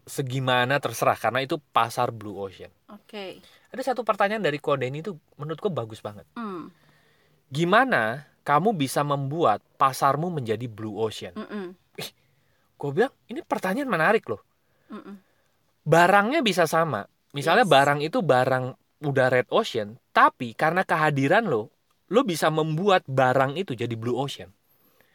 segimana 0.04 0.76
terserah 0.76 1.16
karena 1.16 1.40
itu 1.40 1.56
pasar 1.72 2.12
blue 2.12 2.36
ocean 2.36 2.68
Oke. 2.92 3.40
ada 3.72 3.80
satu 3.80 4.04
pertanyaan 4.04 4.44
dari 4.44 4.60
Kodeni 4.60 5.00
itu 5.00 5.16
menurutku 5.40 5.72
bagus 5.72 6.04
banget 6.04 6.28
Hmm. 6.36 6.68
gimana 7.48 8.28
kamu 8.44 8.76
bisa 8.76 9.00
membuat 9.00 9.64
pasarmu 9.80 10.28
menjadi 10.28 10.68
blue 10.68 11.00
ocean 11.00 11.32
Mm-mm. 11.32 11.72
gue 12.76 12.90
bilang 12.92 13.16
ini 13.26 13.40
pertanyaan 13.40 13.88
menarik 13.88 14.28
loh 14.28 14.44
Mm-mm. 14.92 15.16
barangnya 15.82 16.44
bisa 16.44 16.68
sama. 16.68 17.08
Misalnya 17.32 17.64
Yes. 17.64 17.72
barang 17.72 18.00
itu 18.04 18.18
barang 18.20 18.64
udah 19.04 19.26
red 19.28 19.48
ocean, 19.52 20.00
tapi 20.08 20.56
karena 20.56 20.88
kehadiran 20.88 21.44
lo, 21.44 21.68
lo 22.08 22.22
bisa 22.22 22.48
membuat 22.48 23.02
barang 23.06 23.58
itu 23.58 23.74
jadi 23.74 23.94
blue 23.94 24.14
ocean. 24.14 24.50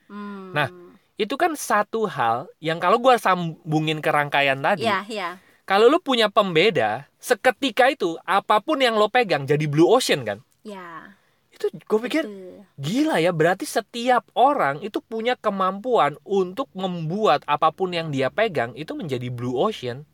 Hmm. 0.07 0.51
Nah, 0.51 0.69
Itu 1.15 1.37
kan 1.37 1.53
satu 1.53 2.09
hal 2.09 2.49
yang 2.57 2.81
kalau 2.81 2.97
gua 2.97 3.13
sambungin 3.21 4.01
ke 4.01 4.09
rangkaian 4.09 4.57
tadi, 4.57 4.89
ya, 4.89 5.05
ya. 5.05 5.37
kalau 5.69 5.85
lo 5.85 6.01
punya 6.01 6.33
pembeda, 6.33 7.05
seketika 7.21 7.93
itu 7.93 8.17
apa 8.25 8.57
pun 8.57 8.81
yang 8.81 8.97
lo 8.97 9.05
pegang 9.05 9.45
jadi 9.45 9.61
blue 9.69 9.85
ocean 9.85 10.25
kan? 10.25 10.41
Ya. 10.65 11.13
Itu 11.53 11.69
gue 11.69 11.99
pikir 12.09 12.25
betul. 12.25 12.65
gila 12.81 13.21
ya, 13.21 13.29
berarti 13.29 13.69
setiap 13.69 14.25
orang 14.33 14.81
itu 14.81 14.97
punya 14.97 15.37
kemampuan 15.37 16.17
untuk 16.25 16.73
membuat 16.73 17.45
apa 17.45 17.69
pun 17.69 17.93
yang 17.93 18.09
dia 18.09 18.33
pegang 18.33 18.73
itu 18.73 18.97
menjadi 18.97 19.29
blue 19.29 19.53
ocean. 19.53 20.09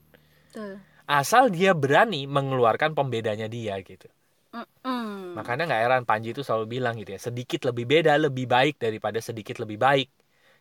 Betul. 0.52 0.84
asal 1.08 1.48
dia 1.48 1.72
berani 1.72 2.28
mengeluarkan 2.28 2.92
pembedanya 2.92 3.48
dia 3.48 3.80
gitu 3.80 4.08
Mm-mm. 4.54 5.36
Makanya 5.38 5.63
nggak 5.70 5.82
heran 5.86 6.04
Panji 6.10 6.34
itu 6.34 6.42
selalu 6.42 6.66
bilang 6.80 6.94
gitu 6.98 7.12
ya, 7.16 7.20
sedikit 7.22 7.62
lebih 7.70 7.86
beda 7.86 8.13
lebih 8.18 8.46
baik 8.50 8.75
daripada 8.82 9.20
sedikit 9.22 9.62
lebih 9.63 9.77
baik. 9.77 10.08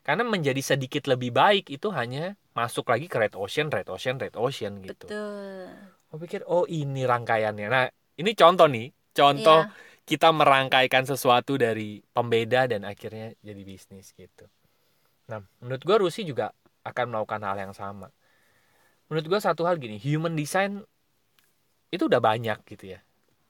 Karena 0.07 0.23
menjadi 0.23 0.63
sedikit 0.63 1.11
lebih 1.11 1.31
baik 1.35 1.65
itu 1.73 1.89
hanya 1.91 2.39
masuk 2.55 2.87
lagi 2.93 3.07
ke 3.11 3.17
red 3.19 3.35
ocean, 3.35 3.67
red 3.75 3.89
ocean, 3.91 4.17
red 4.23 4.35
ocean 4.39 4.73
gitu. 4.85 5.07
betul 5.11 5.69
Aku 6.13 6.17
pikir 6.23 6.41
oh 6.47 6.65
ini 6.71 7.03
rangkaiannya. 7.03 7.67
Nah 7.67 7.85
ini 8.21 8.31
contoh 8.39 8.67
nih, 8.71 8.95
contoh 9.17 9.67
Iya. 9.67 10.05
kita 10.07 10.29
merangkaikan 10.31 11.03
sesuatu 11.03 11.59
dari 11.59 11.99
pembeda 12.15 12.71
dan 12.71 12.87
akhirnya 12.87 13.35
jadi 13.43 13.63
bisnis 13.67 14.15
gitu. 14.15 14.47
Nah 15.31 15.43
menurut 15.63 15.83
gua 15.83 15.97
Rusi 16.03 16.23
juga 16.23 16.55
akan 16.87 17.05
melakukan 17.11 17.43
hal 17.43 17.59
yang 17.59 17.75
sama. 17.75 18.09
Menurut 19.11 19.27
gua 19.31 19.41
satu 19.43 19.63
hal 19.67 19.79
gini, 19.83 19.99
human 19.99 20.35
design 20.39 20.83
itu 21.95 22.05
udah 22.11 22.21
banyak 22.23 22.59
gitu 22.67 22.85
ya. 22.95 23.01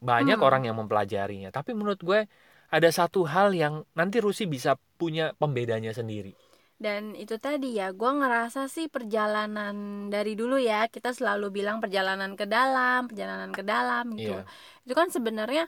Banyak 0.01 0.37
Hmm. 0.37 0.47
orang 0.47 0.61
yang 0.67 0.77
mempelajarinya. 0.77 1.49
Tapi 1.49 1.71
menurut 1.73 2.01
gue 2.01 2.19
ada 2.67 2.89
satu 2.91 3.23
hal 3.25 3.55
yang 3.55 3.87
nanti 3.95 4.19
Rusi 4.19 4.45
bisa 4.45 4.75
punya 4.99 5.33
pembedanya 5.37 5.91
sendiri. 5.95 6.35
Dan 6.77 7.17
itu 7.17 7.41
tadi 7.41 7.73
ya, 7.73 7.89
gua 7.89 8.13
ngerasa 8.13 8.69
sih 8.69 8.85
perjalanan 8.85 10.07
dari 10.13 10.37
dulu 10.37 10.61
ya, 10.61 10.85
kita 10.85 11.09
selalu 11.09 11.49
bilang 11.49 11.81
perjalanan 11.81 12.37
ke 12.37 12.45
dalam, 12.45 13.09
perjalanan 13.09 13.49
ke 13.49 13.63
dalam 13.65 14.13
gitu. 14.13 14.37
Iya. 14.37 14.45
Itu 14.85 14.93
kan 14.93 15.09
sebenarnya 15.09 15.65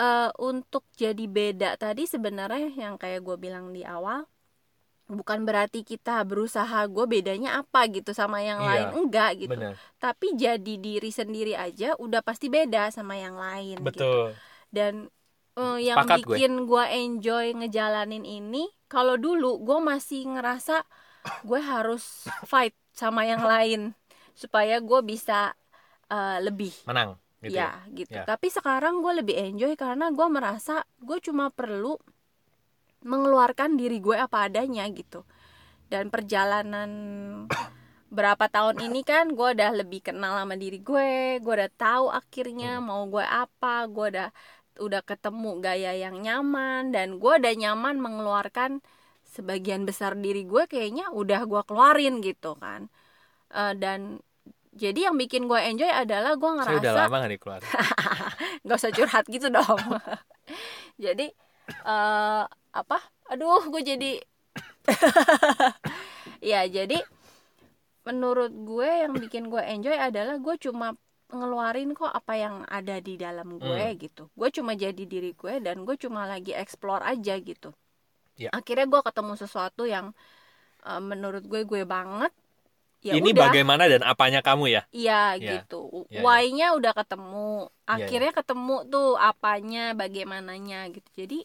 eh, 0.00 0.30
untuk 0.40 0.84
jadi 1.02 1.24
beda 1.24 1.80
tadi 1.80 2.04
sebenarnya 2.04 2.68
yang 2.76 2.94
kayak 3.00 3.20
gue 3.24 3.36
bilang 3.40 3.72
di 3.76 3.82
awal, 3.84 4.28
bukan 5.06 5.46
berarti 5.46 5.86
kita 5.86 6.18
berusaha 6.26 6.82
gue 6.90 7.04
bedanya 7.06 7.62
apa 7.62 7.86
gitu 7.86 8.10
sama 8.10 8.42
yang 8.42 8.58
Iya, 8.58 8.66
lain 8.66 8.88
enggak 9.06 9.30
gitu. 9.46 9.54
Benar. 9.54 9.74
Tapi 10.02 10.34
jadi 10.34 10.74
diri 10.78 11.10
sendiri 11.14 11.54
aja 11.54 11.94
udah 11.96 12.20
pasti 12.26 12.50
beda 12.50 12.90
sama 12.90 13.14
yang 13.14 13.38
lain. 13.38 13.78
gitu. 13.86 14.34
Dan 14.68 15.06
eh, 15.54 15.78
yang 15.86 16.02
Sepakat 16.02 16.26
gue. 16.26 16.34
bikin 16.34 16.52
gue 16.66 16.84
enjoy 16.90 17.46
ngejalanin 17.54 18.26
ini, 18.26 18.66
kalau 18.90 19.14
dulu 19.14 19.62
gue 19.62 19.78
masih 19.78 20.26
ngerasa 20.26 20.82
gue 21.48 21.60
harus 21.62 22.26
fight 22.44 22.74
sama 22.90 23.22
yang 23.22 23.46
lain 23.46 23.94
supaya 24.34 24.82
gue 24.82 25.00
bisa 25.06 25.54
eh, 26.10 26.38
lebih. 26.42 26.74
Menang 26.82 27.14
gitu 27.46 27.54
ya. 27.62 27.78
ya, 27.86 27.94
gitu. 27.94 28.16
Ya. 28.16 28.24
Tapi 28.26 28.50
sekarang 28.50 28.98
gue 29.06 29.22
lebih 29.22 29.36
enjoy 29.38 29.78
karena 29.78 30.10
gue 30.10 30.26
merasa 30.26 30.82
gue 30.98 31.18
cuma 31.22 31.54
perlu 31.54 31.94
mengeluarkan 33.06 33.78
diri 33.78 34.02
gue 34.02 34.16
apa 34.18 34.50
adanya 34.50 34.84
gitu. 34.90 35.22
Dan 35.86 36.10
perjalanan 36.10 36.90
berapa 38.06 38.46
tahun 38.46 38.82
ini 38.86 39.02
kan 39.02 39.34
gue 39.34 39.48
udah 39.54 39.70
lebih 39.82 40.10
kenal 40.10 40.38
sama 40.38 40.54
diri 40.54 40.78
gue, 40.78 41.38
gue 41.42 41.52
udah 41.58 41.70
tahu 41.74 42.06
akhirnya 42.10 42.78
Hmm. 42.78 42.86
mau 42.90 43.02
gue 43.06 43.22
apa, 43.22 43.86
gue 43.86 44.06
udah 44.14 44.28
udah 44.76 45.02
ketemu 45.02 45.50
gaya 45.58 45.92
yang 45.96 46.20
nyaman 46.20 46.92
dan 46.92 47.16
gue 47.16 47.32
udah 47.40 47.54
nyaman 47.56 47.96
mengeluarkan 47.96 48.84
sebagian 49.26 49.88
besar 49.88 50.14
diri 50.14 50.44
gue 50.44 50.68
kayaknya 50.68 51.10
udah 51.10 51.48
gue 51.48 51.62
keluarin 51.66 52.20
gitu 52.20 52.54
kan. 52.58 52.90
Eh, 53.50 53.74
dan 53.78 54.20
jadi 54.76 55.08
yang 55.10 55.16
bikin 55.16 55.48
gue 55.48 55.56
enjoy 55.56 55.88
adalah 55.88 56.36
gue 56.36 56.50
Saya 56.60 56.76
udah 56.76 56.76
ngerasa 56.76 57.00
lama 57.08 57.16
gak 57.24 57.32
dikeluarin. 57.32 57.70
nggak 58.66 58.76
usah 58.76 58.92
curhat 58.92 59.24
gitu 59.30 59.48
dong 59.48 59.80
jadi 61.04 61.32
eh 61.66 62.44
apa 62.72 62.98
aduh 63.26 63.62
gue 63.68 63.82
jadi 63.82 64.12
ya 66.44 66.66
jadi 66.66 66.98
menurut 68.06 68.52
gue 68.54 68.86
yang 68.86 69.14
bikin 69.18 69.50
gue 69.50 69.58
enjoy 69.60 69.96
adalah 69.98 70.38
gue 70.38 70.54
cuma 70.60 70.94
ngeluarin 71.26 71.90
kok 71.90 72.06
apa 72.06 72.38
yang 72.38 72.62
ada 72.70 73.02
di 73.02 73.18
dalam 73.18 73.58
gue 73.58 73.82
Hmm. 73.82 73.98
gitu 73.98 74.30
gue 74.30 74.48
cuma 74.54 74.78
jadi 74.78 75.02
diri 75.02 75.34
gue 75.34 75.58
dan 75.58 75.82
gue 75.82 75.98
cuma 75.98 76.22
lagi 76.24 76.54
explore 76.54 77.02
aja 77.02 77.34
gitu 77.38 77.74
Ya. 78.36 78.52
akhirnya 78.52 78.84
gue 78.84 79.00
ketemu 79.00 79.32
sesuatu 79.34 79.88
yang 79.88 80.12
eh, 80.84 81.00
menurut 81.02 81.42
gue 81.48 81.64
gue 81.64 81.82
banget 81.82 82.30
ya 83.00 83.16
Ini 83.16 83.32
udah. 83.32 83.42
bagaimana 83.48 83.88
dan 83.88 84.02
apanya 84.02 84.44
kamu 84.44 84.66
ya? 84.68 84.82
Iya 84.92 85.38
Ya, 85.40 85.50
gitu. 85.62 86.04
ya, 86.10 86.18
ya. 86.18 86.22
Why-nya 86.26 86.66
udah 86.74 86.90
ketemu. 86.90 87.70
Ya, 87.86 87.94
Akhirnya 87.96 88.32
ketemu 88.34 88.76
tuh 88.90 89.14
apanya, 89.14 89.94
bagaimananya 89.94 90.90
gitu. 90.90 91.06
Jadi 91.14 91.38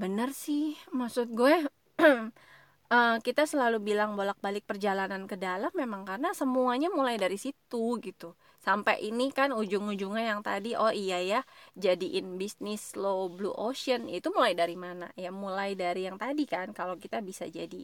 bener 0.00 0.32
sih 0.34 0.74
maksud 0.90 1.30
gue 1.36 1.54
eh, 2.94 3.16
kita 3.26 3.42
selalu 3.48 3.78
bilang 3.82 4.16
bolak-balik 4.18 4.64
perjalanan 4.68 5.24
ke 5.30 5.36
dalam 5.38 5.70
memang 5.74 6.02
karena 6.08 6.32
semuanya 6.36 6.88
mulai 6.92 7.16
dari 7.20 7.36
situ 7.40 7.98
gitu. 8.02 8.34
Sampai 8.62 9.02
ini 9.02 9.34
kan 9.34 9.50
ujung-ujungnya 9.50 10.24
yang 10.36 10.40
tadi 10.46 10.78
oh 10.78 10.90
iya 10.94 11.18
ya 11.18 11.40
jadiin 11.74 12.38
bisnis 12.38 12.94
low 12.94 13.26
blue 13.32 13.54
ocean 13.54 14.06
itu 14.06 14.30
mulai 14.30 14.54
dari 14.54 14.76
mana? 14.78 15.10
Ya 15.18 15.30
mulai 15.34 15.74
dari 15.74 16.06
yang 16.06 16.16
tadi 16.20 16.46
kan 16.46 16.70
kalau 16.74 16.94
kita 16.98 17.18
bisa 17.24 17.44
jadi 17.50 17.82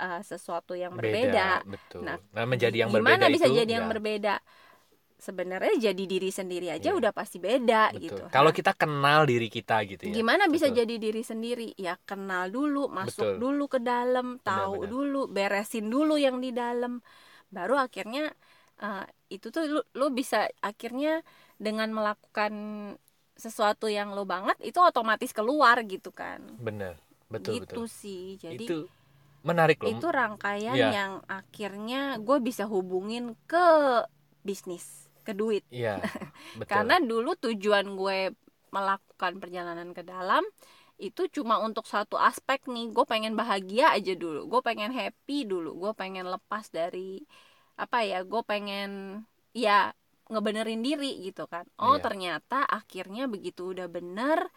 eh, 0.00 0.20
sesuatu 0.24 0.72
yang 0.76 0.96
berbeda 0.96 1.62
betul. 1.68 2.02
Nah, 2.04 2.18
Nah, 2.34 2.44
menjadi 2.48 2.84
yang 2.86 2.90
gimana 2.90 3.26
berbeda 3.26 3.26
bisa 3.30 3.46
itu 3.46 3.52
jadi 3.52 3.80
yang 3.80 3.86
ya, 3.86 3.92
berbeda 3.92 4.34
sebenarnya 5.24 5.72
jadi 5.80 6.04
diri 6.04 6.28
sendiri 6.28 6.68
aja 6.68 6.92
Iya. 6.92 6.98
udah 7.00 7.12
pasti 7.16 7.40
beda 7.40 7.90
betul. 7.90 8.02
gitu 8.04 8.22
Kalau 8.28 8.52
Nah, 8.52 8.56
kita 8.60 8.72
kenal 8.76 9.24
diri 9.24 9.48
kita 9.48 9.80
gitu 9.88 10.04
ya. 10.04 10.12
gimana 10.12 10.44
bisa 10.46 10.68
Betul. 10.68 10.84
jadi 10.84 10.94
diri 11.00 11.22
sendiri 11.24 11.68
ya 11.80 11.96
kenal 12.04 12.52
dulu 12.52 12.92
masuk 12.92 13.24
Betul. 13.24 13.40
dulu 13.40 13.64
ke 13.66 13.80
dalam 13.80 14.36
tahu 14.38 14.84
benar. 14.84 14.90
dulu 14.92 15.20
beresin 15.26 15.88
dulu 15.88 16.20
yang 16.20 16.36
di 16.38 16.52
dalam 16.52 17.00
baru 17.48 17.80
akhirnya 17.80 18.28
eh, 18.76 19.04
itu 19.32 19.48
tuh 19.48 19.64
lu, 19.64 19.80
lu 19.92 20.06
bisa 20.10 20.44
akhirnya 20.60 21.24
dengan 21.56 21.88
melakukan 21.88 22.52
sesuatu 23.34 23.88
yang 23.88 24.12
lo 24.12 24.22
banget 24.22 24.54
itu 24.60 24.78
otomatis 24.78 25.32
keluar 25.32 25.80
gitu 25.82 26.12
kan 26.12 26.38
Benar. 26.60 27.00
Betul 27.26 27.58
gitu 27.58 27.82
betul. 27.82 27.86
sih 27.88 28.36
jadi 28.36 28.62
Itu 28.62 28.78
menarik 29.42 29.76
loh. 29.78 29.90
itu 29.90 30.06
rangkaian 30.08 30.72
Iya. 30.72 30.88
yang 30.92 31.12
akhirnya 31.26 32.16
gue 32.16 32.38
bisa 32.40 32.64
hubungin 32.64 33.34
ke 33.44 33.66
bisnis 34.40 35.03
ke 35.24 35.32
duit 35.32 35.64
Iya. 35.72 35.98
Betul. 36.60 36.68
karena 36.68 36.96
dulu 37.00 37.34
tujuan 37.40 37.96
gue 37.96 38.30
melakukan 38.70 39.32
perjalanan 39.40 39.90
ke 39.90 40.04
dalam 40.04 40.44
itu 40.94 41.26
cuma 41.26 41.58
untuk 41.58 41.84
satu 41.84 42.14
aspek 42.14 42.70
nih 42.70 42.94
gue 42.94 43.02
pengen 43.02 43.34
bahagia 43.34 43.90
aja 43.90 44.14
dulu 44.14 44.46
gue 44.46 44.60
pengen 44.62 44.94
happy 44.94 45.42
dulu 45.42 45.74
gue 45.74 45.92
pengen 45.92 46.26
lepas 46.26 46.70
dari 46.70 47.18
apa 47.74 48.06
ya 48.06 48.22
gue 48.22 48.42
pengen 48.46 49.22
ya 49.50 49.90
ngebenerin 50.30 50.80
diri 50.80 51.18
gitu 51.26 51.50
kan 51.50 51.66
oh 51.76 51.98
Iya. 51.98 52.02
ternyata 52.02 52.62
akhirnya 52.62 53.26
begitu 53.26 53.74
udah 53.74 53.90
bener 53.90 54.48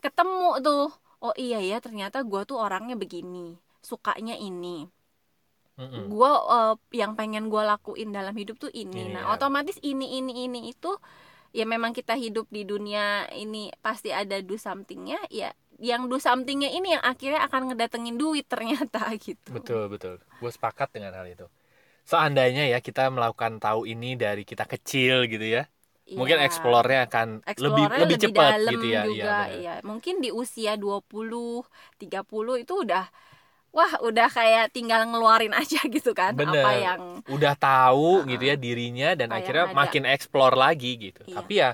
ketemu 0.00 0.60
tuh 0.60 0.88
oh 1.20 1.34
iya 1.36 1.60
ya 1.60 1.80
ternyata 1.80 2.24
gue 2.24 2.44
tuh 2.44 2.56
orangnya 2.56 2.96
begini 2.96 3.56
sukanya 3.80 4.36
ini 4.36 4.84
Gue 5.88 6.28
eh, 6.28 6.74
yang 6.94 7.16
pengen 7.16 7.48
gue 7.48 7.62
lakuin 7.62 8.12
dalam 8.12 8.36
hidup 8.36 8.56
tuh 8.58 8.68
ini 8.70 9.08
Ini, 9.08 9.14
nah 9.16 9.24
ya. 9.26 9.34
otomatis 9.34 9.80
ini 9.80 10.20
ini 10.20 10.44
ini 10.44 10.68
itu 10.68 10.92
ya 11.50 11.64
memang 11.64 11.90
kita 11.90 12.14
hidup 12.14 12.46
di 12.46 12.62
dunia 12.62 13.26
ini 13.32 13.74
pasti 13.80 14.14
ada 14.14 14.38
do 14.38 14.54
somethingnya 14.54 15.18
ya 15.32 15.50
yang 15.80 16.06
do 16.06 16.20
somethingnya 16.20 16.70
ini 16.70 16.94
yang 16.94 17.02
akhirnya 17.02 17.42
akan 17.48 17.72
ngedatengin 17.72 18.14
duit 18.14 18.44
ternyata 18.46 19.00
gitu 19.24 19.50
Betul 19.50 19.88
betul. 19.88 20.20
Gue 20.38 20.50
sepakat 20.52 20.92
dengan 20.92 21.16
hal 21.16 21.26
itu. 21.26 21.48
Seandainya 22.04 22.66
ya 22.66 22.78
kita 22.78 23.06
melakukan 23.08 23.58
tahu 23.58 23.86
ini 23.86 24.18
dari 24.18 24.42
kita 24.42 24.66
kecil 24.66 25.30
gitu 25.30 25.46
ya, 25.46 25.62
mungkin 26.10 26.42
Iya. 26.42 26.46
explore-nya 26.50 27.06
akan 27.06 27.28
lebih 27.46 27.54
Explore-nya 27.86 27.98
lebih 28.02 28.16
cepat 28.18 28.52
gitu 28.66 28.86
ya. 28.86 28.90
Iya, 28.90 29.02
juga 29.06 29.22
benar. 29.46 29.48
iya. 29.62 29.74
mungkin 29.86 30.14
di 30.18 30.30
usia 30.34 30.74
20 30.74 31.62
30 32.02 32.58
itu 32.58 32.74
udah 32.82 33.06
wah 33.70 33.92
udah 34.02 34.28
kayak 34.30 34.74
tinggal 34.74 35.00
ngeluarin 35.06 35.54
aja 35.54 35.78
gitu 35.96 36.10
kan 36.12 36.34
Bener. 36.34 36.62
apa 36.62 36.70
yang 36.76 37.00
Udah 37.26 37.54
tahu 37.54 38.22
Uh-uh. 38.22 38.28
gitu 38.30 38.44
ya 38.50 38.56
dirinya 38.58 39.08
dan 39.14 39.30
akhirnya 39.30 39.70
makin 39.70 40.04
explore 40.08 40.54
lagi 40.58 40.98
gitu. 40.98 41.22
Iya. 41.26 41.36
Tapi 41.38 41.52
ya 41.56 41.70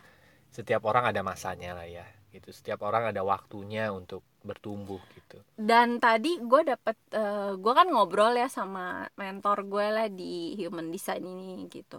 setiap 0.53 0.83
orang 0.89 1.05
ada 1.11 1.21
masanya 1.25 1.77
lah 1.77 1.87
ya. 1.89 2.05
Gitu. 2.33 2.53
Setiap 2.53 2.85
orang 2.85 3.09
ada 3.13 3.25
waktunya 3.25 3.89
untuk 3.93 4.23
bertumbuh 4.47 5.03
gitu. 5.11 5.43
dan 5.59 5.99
tadi 5.99 6.39
gue 6.39 6.63
dapet 6.63 6.95
eh, 7.11 7.59
gue 7.59 7.73
kan 7.75 7.91
ngobrol 7.91 8.31
ya 8.39 8.47
sama 8.47 9.11
mentor 9.19 9.67
gue 9.67 9.87
lah 9.91 10.07
di 10.07 10.55
human 10.55 10.95
design 10.95 11.27
ini 11.27 11.67
gitu 11.67 11.99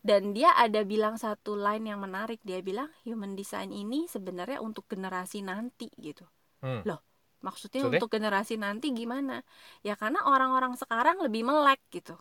dan 0.00 0.32
dia 0.32 0.56
ada 0.56 0.80
bilang 0.84 1.20
satu 1.20 1.56
line 1.56 1.92
yang 1.92 2.00
menarik 2.00 2.40
dia 2.40 2.64
bilang 2.64 2.88
human 3.04 3.36
design 3.36 3.68
ini 3.68 4.08
sebenarnya 4.08 4.64
untuk 4.64 4.88
generasi 4.88 5.44
nanti 5.44 5.92
gitu 6.00 6.24
Hmm. 6.64 6.80
loh 6.88 7.04
maksudnya 7.46 7.80
Maksudnya? 7.84 8.00
untuk 8.00 8.08
generasi 8.14 8.54
nanti 8.64 8.86
gimana 9.00 9.44
ya 9.86 9.94
karena 10.00 10.20
orang-orang 10.32 10.74
sekarang 10.80 11.16
lebih 11.24 11.42
melek 11.48 11.80
gitu 11.92 12.16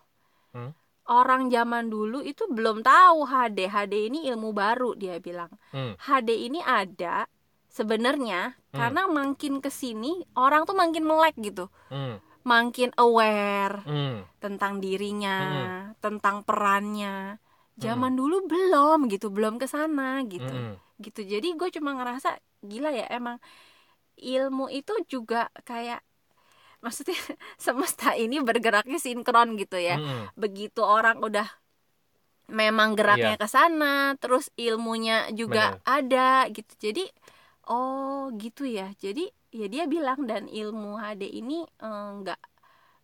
Hmm. 0.53 0.69
orang 1.09 1.49
zaman 1.55 1.89
dulu 1.91 2.19
itu 2.23 2.43
belum 2.47 2.77
tahu 2.85 3.17
HD 3.27 3.59
HD 3.67 3.93
ini 4.07 4.19
ilmu 4.31 4.49
baru 4.55 4.95
dia 4.95 5.15
bilang 5.19 5.51
Hmm. 5.73 5.93
HD 5.99 6.29
ini 6.47 6.59
ada 6.63 7.25
sebenarnya 7.67 8.53
Hmm. 8.71 8.77
karena 8.79 9.01
makin 9.09 9.53
ke 9.63 9.69
sini 9.71 10.23
orang 10.37 10.61
tuh 10.69 10.75
makin 10.77 11.03
melek 11.03 11.35
gitu 11.39 11.65
Hmm. 11.91 12.21
makin 12.43 12.89
aware 12.99 13.83
Hmm. 13.87 14.23
tentang 14.43 14.73
dirinya 14.83 15.39
tentang 16.03 16.43
perannya 16.47 17.39
zaman 17.79 18.13
dulu 18.19 18.45
belum 18.51 19.09
gitu 19.09 19.27
belum 19.33 19.57
ke 19.57 19.65
sana 19.65 20.21
gitu 20.29 20.53
Mm-mm. 20.53 20.77
gitu 21.01 21.25
jadi 21.25 21.47
gue 21.57 21.69
cuma 21.73 21.97
ngerasa 21.97 22.37
gila 22.61 22.93
ya 22.93 23.09
emang 23.09 23.41
ilmu 24.17 24.69
itu 24.71 24.93
juga 25.09 25.49
kayak 25.65 26.01
maksudnya 26.83 27.15
semesta 27.65 28.13
ini 28.17 28.39
bergeraknya 28.43 28.99
sinkron 29.01 29.55
gitu 29.61 29.77
ya. 29.79 29.97
Mm-mm. 29.99 30.33
begitu 30.37 30.81
orang 30.83 31.19
udah 31.23 31.47
memang 32.51 32.93
geraknya 32.99 33.35
ke 33.39 33.47
sana 33.47 34.13
terus 34.21 34.51
ilmunya 34.59 35.31
juga 35.33 35.73
ada 35.87 36.45
gitu. 36.51 36.73
Jadi 36.91 37.03
oh 37.71 38.29
gitu 38.35 38.63
ya. 38.67 38.91
Jadi 38.99 39.31
ya 39.53 39.65
dia 39.71 39.83
bilang 39.87 40.25
dan 40.29 40.45
ilmu 40.51 40.99
HD 40.99 41.23
ini 41.39 41.63
eh, 41.63 42.07
nggak 42.19 42.39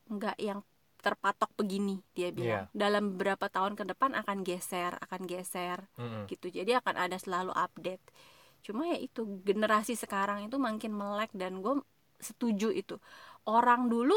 nggak 0.09 0.37
yang 0.41 0.59
terpatok 0.99 1.49
begini 1.55 2.03
dia 2.17 2.29
bilang. 2.35 2.67
Dalam 2.75 3.15
beberapa 3.15 3.47
tahun 3.47 3.73
ke 3.79 3.83
depan 3.95 4.11
akan 4.19 4.43
geser 4.43 4.93
akan 4.99 5.21
geser 5.31 5.79
Mm-mm. 5.95 6.27
gitu. 6.27 6.51
Jadi 6.51 6.75
akan 6.75 6.95
ada 6.99 7.17
selalu 7.17 7.55
update 7.55 8.03
cuma 8.65 8.87
ya 8.91 8.97
itu 8.99 9.25
generasi 9.43 9.95
sekarang 9.95 10.45
itu 10.47 10.57
makin 10.59 10.91
melek 10.93 11.31
dan 11.33 11.63
gue 11.63 11.79
setuju 12.19 12.69
itu 12.75 12.95
orang 13.47 13.87
dulu 13.87 14.15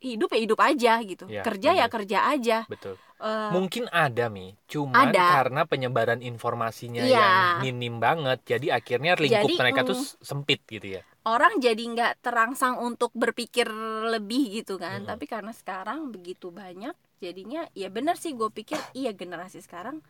hidup 0.00 0.32
ya 0.32 0.40
hidup 0.40 0.60
aja 0.64 0.92
gitu 1.04 1.24
Ya, 1.28 1.44
kerja 1.44 1.70
ya 1.76 1.86
benar. 1.86 1.92
kerja 1.92 2.18
aja 2.32 2.58
betul 2.66 2.96
Eh, 3.20 3.50
mungkin 3.52 3.84
ada 3.92 4.32
mi 4.32 4.56
cuman 4.64 5.12
Ada. 5.12 5.44
karena 5.44 5.62
penyebaran 5.68 6.24
informasinya 6.24 7.04
Iya. 7.04 7.20
yang 7.20 7.36
minim 7.60 8.00
banget 8.00 8.40
jadi 8.48 8.80
akhirnya 8.80 9.12
lingkup 9.20 9.44
Jadi, 9.44 9.60
mereka 9.60 9.80
tuh 9.84 10.00
mm. 10.00 10.24
sempit 10.24 10.64
gitu 10.64 10.96
ya 10.96 11.04
orang 11.28 11.60
jadi 11.60 11.76
nggak 11.84 12.24
terangsang 12.24 12.80
untuk 12.80 13.12
berpikir 13.12 13.68
lebih 14.08 14.64
gitu 14.64 14.80
kan 14.80 15.04
Mm-mm. 15.04 15.10
tapi 15.12 15.28
karena 15.28 15.52
sekarang 15.52 16.08
begitu 16.08 16.48
banyak 16.48 16.96
jadinya 17.20 17.68
ya 17.76 17.92
bener 17.92 18.16
sih 18.16 18.32
gue 18.32 18.48
pikir 18.48 18.80
iya 18.96 19.12
generasi 19.12 19.60
sekarang 19.60 20.00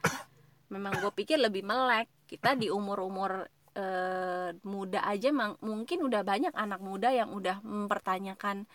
memang 0.70 1.02
gue 1.02 1.10
pikir 1.10 1.42
lebih 1.42 1.66
melek 1.66 2.06
kita 2.30 2.54
di 2.54 2.70
umur 2.70 3.02
umur 3.02 3.50
muda 4.62 5.00
aja 5.04 5.28
mang- 5.30 5.60
mungkin 5.60 6.02
udah 6.02 6.22
banyak 6.22 6.52
anak 6.52 6.80
muda 6.80 7.08
yang 7.10 7.30
udah 7.30 7.62
mempertanyakan 7.62 8.66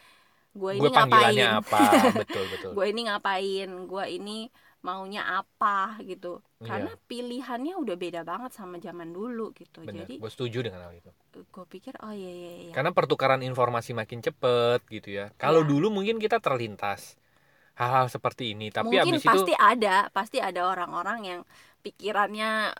gue 0.55 0.71
ini 0.71 0.87
panggilannya 0.87 1.47
ngapain? 1.51 1.59
apa? 1.59 1.79
Betul 2.23 2.43
betul. 2.47 2.71
Gue 2.71 2.85
ini 2.87 3.01
ngapain? 3.05 3.69
Gue 3.91 4.05
ini 4.07 4.37
maunya 4.79 5.43
apa? 5.43 5.99
Gitu. 5.99 6.39
Iya. 6.63 6.67
karena 6.71 6.91
pilihannya 7.05 7.73
udah 7.75 7.95
beda 7.99 8.21
banget 8.23 8.55
sama 8.55 8.79
zaman 8.79 9.11
dulu 9.11 9.51
gitu. 9.51 9.83
Benar. 9.83 10.07
Jadi 10.07 10.17
gue 10.17 10.31
setuju 10.31 10.63
dengan 10.63 10.87
hal 10.87 10.95
itu. 10.95 11.11
gue 11.35 11.65
pikir 11.67 11.99
oh 11.99 12.15
iya 12.15 12.31
iya 12.31 12.51
iya. 12.63 12.73
Karena 12.73 12.95
pertukaran 12.95 13.43
informasi 13.43 13.91
makin 13.91 14.23
cepet 14.23 14.79
gitu 14.87 15.11
ya. 15.11 15.35
Kalau 15.35 15.61
Iya. 15.61 15.69
dulu 15.75 15.91
mungkin 15.91 16.15
kita 16.17 16.39
terlintas 16.39 17.19
hal-hal 17.75 18.07
seperti 18.07 18.55
ini 18.55 18.71
tapi 18.71 18.95
mungkin 18.95 19.19
abis 19.19 19.27
pasti 19.27 19.51
itu 19.51 19.59
ada 19.59 20.07
pasti 20.15 20.39
ada 20.39 20.63
orang-orang 20.63 21.19
yang 21.27 21.41
pikirannya 21.83 22.71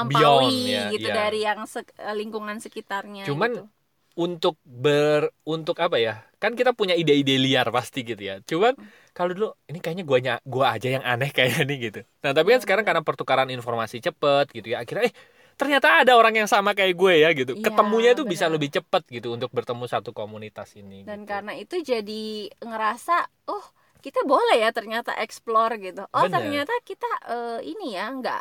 Beyond, 0.00 0.52
melampaui 0.52 0.70
ya, 0.74 0.80
gitu 0.94 1.08
ya. 1.08 1.14
dari 1.20 1.38
yang 1.48 1.60
sek- 1.68 1.96
lingkungan 2.18 2.58
sekitarnya 2.64 3.24
Cuman 3.28 3.50
gitu. 3.56 3.62
untuk 4.18 4.54
ber 4.66 5.30
untuk 5.46 5.76
apa 5.80 5.96
ya 5.96 6.14
kan 6.42 6.52
kita 6.58 6.72
punya 6.76 6.92
ide-ide 6.98 7.36
liar 7.40 7.68
pasti 7.72 8.02
gitu 8.04 8.20
ya 8.20 8.34
cuman 8.44 8.74
kalau 9.16 9.30
dulu 9.36 9.48
ini 9.70 9.78
kayaknya 9.80 10.04
guanya 10.08 10.32
gua 10.44 10.76
aja 10.76 10.88
yang 10.98 11.04
aneh 11.06 11.30
kayak 11.36 11.64
ini 11.64 11.74
gitu 11.88 12.00
nah 12.24 12.32
tapi 12.36 12.48
kan 12.52 12.60
Iya, 12.60 12.64
sekarang 12.64 12.84
bener. 12.84 12.88
karena 12.88 13.02
pertukaran 13.06 13.48
informasi 13.54 14.02
cepet 14.02 14.46
gitu 14.56 14.66
ya 14.74 14.82
akhirnya 14.82 15.04
eh 15.08 15.14
ternyata 15.60 16.02
ada 16.02 16.12
orang 16.16 16.34
yang 16.40 16.48
sama 16.48 16.72
kayak 16.72 16.96
gue 16.96 17.14
ya 17.20 17.28
gitu 17.36 17.52
Iya, 17.52 17.60
ketemunya 17.60 18.10
itu 18.16 18.24
bisa 18.24 18.46
lebih 18.48 18.68
cepet 18.72 19.02
gitu 19.12 19.28
untuk 19.36 19.50
bertemu 19.52 19.84
satu 19.88 20.10
komunitas 20.16 20.72
ini 20.80 21.04
dan 21.06 21.18
gitu. 21.24 21.28
karena 21.30 21.52
itu 21.56 21.76
jadi 21.80 22.22
ngerasa 22.60 23.12
oh 23.48 23.64
kita 24.04 24.20
boleh 24.24 24.56
ya 24.64 24.70
ternyata 24.72 25.12
explore 25.24 25.76
gitu 25.80 26.02
oh 26.16 26.26
Bener. 26.28 26.32
ternyata 26.34 26.72
kita 26.88 27.06
eh, 27.28 27.58
ini 27.72 27.96
ya 27.96 28.04
nggak 28.16 28.40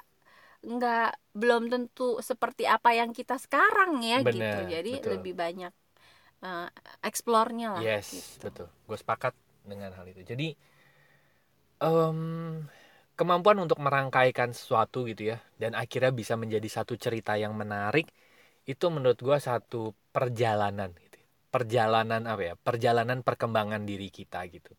nggak 0.59 1.11
belum 1.35 1.71
tentu 1.71 2.19
seperti 2.19 2.67
apa 2.67 2.91
yang 2.91 3.15
kita 3.15 3.39
sekarang 3.39 4.03
ya 4.03 4.19
gitu. 4.21 4.39
Bener, 4.39 4.67
jadi 4.67 4.91
betul. 4.99 5.11
lebih 5.15 5.33
banyak 5.37 5.73
eh, 6.43 6.67
explore-nya 7.03 7.79
lah 7.79 7.81
yes 7.83 8.07
gitu. 8.11 8.51
betul. 8.51 8.67
Gue 8.87 8.97
sepakat 8.99 9.33
dengan 9.63 9.95
hal 9.95 10.05
itu. 10.11 10.21
Jadi 10.27 10.47
em, 11.79 12.19
kemampuan 13.15 13.57
untuk 13.63 13.79
merangkaikan 13.79 14.51
sesuatu 14.51 15.07
gitu 15.07 15.35
ya 15.35 15.37
dan 15.55 15.75
akhirnya 15.75 16.11
bisa 16.11 16.35
menjadi 16.35 16.67
satu 16.67 16.99
cerita 16.99 17.39
yang 17.39 17.55
menarik 17.55 18.11
itu 18.67 18.85
menurut 18.91 19.19
gue 19.19 19.37
satu 19.39 19.95
perjalanan 20.11 20.91
gitu 20.95 21.09
perjalanan 21.49 22.21
apa 22.29 22.41
ya? 22.41 22.55
Perjalanan 22.55 23.25
perkembangan 23.25 23.83
diri 23.83 24.13
kita 24.13 24.45
gitu. 24.53 24.71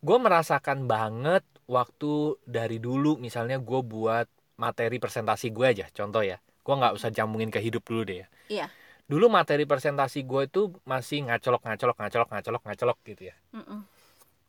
Gue 0.00 0.18
merasakan 0.22 0.86
banget 0.86 1.42
waktu 1.66 2.38
dari 2.46 2.78
dulu 2.78 3.18
misalnya 3.18 3.58
gue 3.58 3.80
buat 3.82 4.28
materi 4.54 4.96
presentasi 4.98 5.50
gue 5.50 5.66
aja 5.66 5.86
contoh 5.90 6.22
ya 6.22 6.38
gue 6.38 6.74
nggak 6.74 6.94
usah 6.96 7.10
jambungin 7.10 7.50
ke 7.52 7.60
hidup 7.60 7.84
dulu 7.84 8.02
deh 8.06 8.24
ya 8.24 8.26
Iya. 8.48 8.66
dulu 9.04 9.28
materi 9.28 9.64
presentasi 9.64 10.24
gue 10.24 10.48
itu 10.48 10.72
masih 10.84 11.28
ngacolok 11.28 11.62
ngacolok 11.64 11.96
ngacolok 12.00 12.28
ngacolok 12.32 12.62
ngacolok 12.64 12.98
gitu 13.04 13.22
ya 13.28 13.36
Mm-mm. 13.52 13.80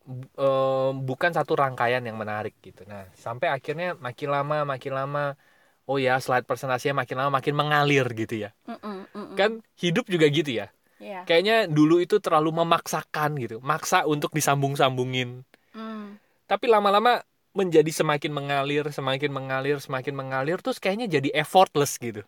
Bu- 0.05 0.29
eh, 0.37 0.91
bukan 0.95 1.31
satu 1.33 1.57
rangkaian 1.57 2.05
yang 2.05 2.15
menarik 2.15 2.53
gitu 2.61 2.85
nah 2.85 3.09
sampai 3.17 3.49
akhirnya 3.49 3.97
makin 3.97 4.29
lama 4.29 4.57
makin 4.63 4.93
lama 4.93 5.23
oh 5.89 5.97
ya 5.97 6.21
slide 6.21 6.45
presentasinya 6.45 7.01
makin 7.01 7.17
lama 7.17 7.31
makin 7.41 7.53
mengalir 7.57 8.05
gitu 8.13 8.45
ya 8.45 8.53
Mm-mm, 8.69 9.09
mm-mm. 9.11 9.35
kan 9.35 9.59
hidup 9.75 10.05
juga 10.05 10.29
gitu 10.29 10.53
ya 10.61 10.69
Iya. 10.95 11.27
kayaknya 11.27 11.67
dulu 11.67 11.99
itu 11.99 12.23
terlalu 12.23 12.55
memaksakan 12.55 13.35
gitu 13.35 13.59
maksa 13.59 14.07
untuk 14.07 14.31
disambung-sambungin 14.31 15.43
Mm. 15.75 16.15
tapi 16.47 16.71
lama-lama 16.71 17.19
menjadi 17.59 17.91
semakin 17.99 18.31
mengalir 18.39 18.85
semakin 18.97 19.31
mengalir 19.37 19.77
semakin 19.85 20.13
mengalir 20.21 20.57
terus 20.63 20.77
kayaknya 20.83 21.07
jadi 21.19 21.29
effortless 21.43 21.93
gitu 22.05 22.21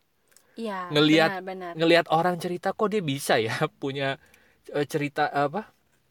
Iya, 0.62 0.76
benar-benar. 1.10 1.76
ngelihat 1.78 2.08
orang 2.10 2.36
cerita 2.44 2.68
kok 2.78 2.90
dia 2.94 3.04
bisa 3.14 3.34
ya 3.38 3.54
punya 3.84 4.18
eh, 4.78 4.88
cerita 4.94 5.24
apa 5.46 5.62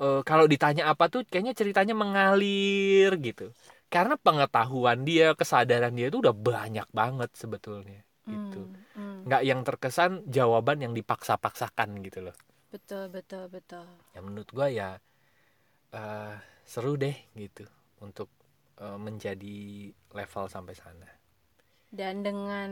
eh, 0.02 0.20
kalau 0.28 0.46
ditanya 0.52 0.84
apa 0.92 1.04
tuh 1.12 1.22
kayaknya 1.30 1.54
ceritanya 1.60 1.94
mengalir 2.02 3.10
gitu 3.26 3.46
karena 3.94 4.14
pengetahuan 4.26 5.00
dia 5.08 5.32
kesadaran 5.40 5.92
dia 5.98 6.06
itu 6.10 6.18
udah 6.24 6.34
banyak 6.36 6.86
banget 6.92 7.30
sebetulnya 7.42 8.00
gitu 8.32 8.60
Hmm, 8.60 8.74
hmm. 8.94 9.22
nggak 9.26 9.42
yang 9.50 9.60
terkesan 9.68 10.12
jawaban 10.36 10.78
yang 10.84 10.92
dipaksa-paksakan 10.98 11.90
gitu 12.06 12.20
loh 12.30 12.36
Betul, 12.70 13.08
betul, 13.10 13.44
betul. 13.50 13.86
ya 14.14 14.20
menurut 14.26 14.48
gua 14.56 14.66
ya 14.78 14.88
eh, 15.94 16.34
seru 16.66 16.92
deh 17.02 17.16
gitu 17.38 17.64
untuk 18.06 18.28
eh, 18.84 18.98
menjadi 19.06 19.56
level 20.18 20.44
sampai 20.54 20.74
sana 20.76 21.08
Dan 21.86 22.20
dengan 22.26 22.70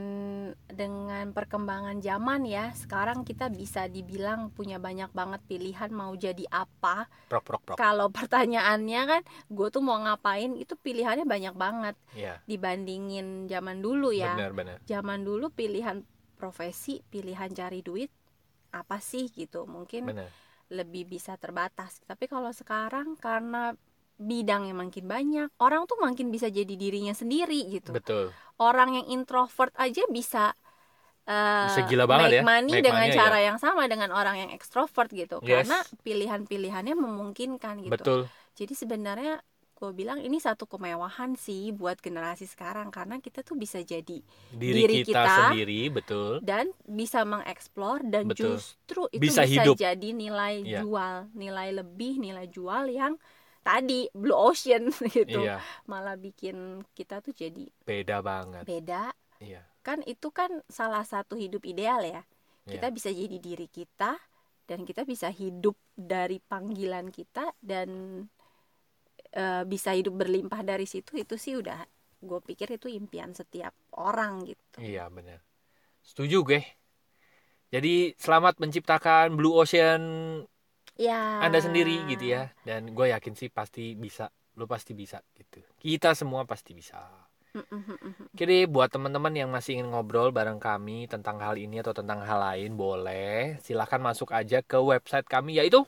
dengan 0.68 1.30
perkembangan 1.32 2.02
zaman 2.02 2.44
ya, 2.44 2.74
sekarang 2.76 3.22
kita 3.24 3.46
bisa 3.48 3.86
dibilang 3.88 4.50
punya 4.52 4.76
banyak 4.82 5.08
banget 5.14 5.40
pilihan 5.48 5.88
mau 5.94 6.12
jadi 6.18 6.44
apa. 6.50 7.08
prok 7.28 7.44
prok 7.46 7.62
prok 7.64 7.78
Kalau 7.78 8.10
pertanyaannya 8.12 9.02
kan, 9.08 9.22
gue 9.48 9.68
tuh 9.72 9.82
mau 9.86 9.98
ngapain? 10.02 10.52
Itu 10.58 10.74
pilihannya 10.76 11.24
banyak 11.24 11.54
banget 11.56 11.96
ya 12.12 12.42
dibandingin 12.44 13.48
zaman 13.48 13.80
dulu 13.80 14.12
ya. 14.12 14.34
benar-benar 14.36 14.78
Zaman 14.84 15.24
dulu 15.24 15.48
pilihan 15.54 16.04
profesi, 16.36 17.00
pilihan 17.08 17.48
cari 17.54 17.80
duit 17.80 18.10
apa 18.74 18.98
sih 19.00 19.30
gitu. 19.32 19.64
Mungkin 19.64 20.10
benar 20.10 20.28
lebih 20.72 21.04
bisa 21.08 21.38
terbatas. 21.40 22.02
Tapi 22.04 22.24
kalau 22.28 22.50
sekarang 22.52 23.16
karena 23.20 23.72
bidang 24.16 24.70
yang 24.70 24.78
makin 24.78 25.04
banyak, 25.04 25.48
orang 25.58 25.84
tuh 25.90 25.98
makin 25.98 26.30
bisa 26.30 26.46
jadi 26.48 26.70
dirinya 26.74 27.12
sendiri 27.12 27.66
gitu. 27.68 27.90
betul 27.90 28.30
Orang 28.54 28.94
yang 28.94 29.06
introvert 29.10 29.74
aja 29.74 30.06
bisa 30.06 30.54
eh, 31.26 31.66
Bisa 31.66 31.82
gila 31.88 32.04
banget 32.06 32.28
make 32.30 32.36
ya, 32.38 32.42
money 32.44 32.72
make 32.78 32.84
dengan 32.84 33.04
money-nya 33.08 33.18
cara 33.18 33.38
yang 33.42 33.58
sama 33.58 33.82
dengan 33.90 34.10
orang 34.14 34.36
yang 34.46 34.50
ekstrovert 34.54 35.10
gitu. 35.10 35.40
Yes. 35.42 35.66
Karena 35.66 35.78
pilihan-pilihannya 36.04 36.94
memungkinkan 36.94 37.74
gitu. 37.82 37.90
betul 37.92 38.20
Jadi 38.54 38.72
sebenarnya 38.78 39.42
gue 39.74 39.90
bilang 39.90 40.22
ini 40.22 40.38
satu 40.38 40.70
kemewahan 40.70 41.34
sih 41.34 41.74
buat 41.74 41.98
generasi 41.98 42.46
sekarang 42.46 42.94
karena 42.94 43.18
kita 43.18 43.42
tuh 43.42 43.58
bisa 43.58 43.82
jadi 43.82 44.22
diri, 44.54 44.80
Diri 44.86 44.96
kita, 45.02 45.26
kita. 45.26 45.34
sendiri 45.50 45.90
betul 45.90 46.38
dan 46.40 46.70
bisa 46.86 47.26
mengeksplor 47.26 48.06
dan 48.06 48.30
Betul. 48.30 48.54
justru 48.56 49.10
itu 49.10 49.20
Bisa 49.20 49.42
bisa, 49.42 49.66
hidup. 49.66 49.74
jadi 49.74 50.08
nilai 50.14 50.62
Iya. 50.62 50.80
jual, 50.86 51.16
nilai 51.34 51.74
lebih, 51.74 52.22
nilai 52.22 52.46
jual 52.46 52.86
yang 52.86 53.18
tadi 53.64 54.06
blue 54.12 54.36
ocean 54.36 54.92
gitu. 55.16 55.40
iya 55.42 55.58
Malah 55.88 56.14
bikin 56.20 56.84
kita 56.92 57.24
tuh 57.24 57.32
jadi 57.32 57.64
beda 57.88 58.20
banget 58.20 58.64
beda. 58.68 59.10
iya 59.40 59.64
Kan 59.84 60.00
itu 60.08 60.32
kan 60.32 60.64
salah 60.68 61.04
satu 61.04 61.36
hidup 61.36 61.60
ideal 61.68 62.00
ya. 62.00 62.24
Kita 62.64 62.88
iya. 62.88 62.96
bisa 62.96 63.12
jadi 63.12 63.36
diri 63.36 63.68
kita 63.68 64.16
dan 64.64 64.88
kita 64.88 65.04
bisa 65.04 65.28
hidup 65.28 65.76
dari 65.92 66.40
panggilan 66.40 67.12
kita 67.12 67.52
dan 67.60 67.88
eh, 69.36 69.62
bisa 69.68 69.92
hidup 69.92 70.16
berlimpah 70.16 70.64
dari 70.64 70.88
situ 70.88 71.20
itu 71.20 71.36
sih 71.36 71.60
udah 71.60 71.84
gue 72.24 72.40
pikir 72.40 72.80
itu 72.80 72.88
impian 72.88 73.36
setiap 73.36 73.76
orang 74.00 74.48
gitu. 74.48 74.80
Iya 74.80 75.12
benar. 75.12 75.44
Setuju 76.00 76.40
gue. 76.48 76.60
Jadi 77.68 78.14
selamat 78.16 78.62
menciptakan 78.62 79.34
Blue 79.36 79.52
Ocean 79.52 80.00
Ya. 80.94 81.42
Anda 81.42 81.58
sendiri 81.58 82.06
gitu 82.06 82.34
ya. 82.34 82.54
Dan 82.62 82.94
gue 82.94 83.10
yakin 83.10 83.34
sih 83.34 83.50
pasti 83.50 83.98
bisa. 83.98 84.30
Lu 84.54 84.70
pasti 84.70 84.94
bisa 84.94 85.18
gitu. 85.34 85.62
Kita 85.82 86.14
semua 86.14 86.46
pasti 86.46 86.74
bisa. 86.74 87.02
Jadi 88.34 88.66
buat 88.66 88.90
teman-teman 88.90 89.30
yang 89.30 89.46
masih 89.46 89.78
ingin 89.78 89.94
ngobrol 89.94 90.34
bareng 90.34 90.58
kami 90.58 91.06
tentang 91.06 91.38
hal 91.38 91.54
ini 91.54 91.78
atau 91.78 91.94
tentang 91.94 92.18
hal 92.26 92.42
lain 92.42 92.74
boleh 92.74 93.62
silahkan 93.62 94.02
masuk 94.02 94.34
aja 94.34 94.58
ke 94.58 94.74
website 94.74 95.26
kami 95.30 95.62
yaitu 95.62 95.86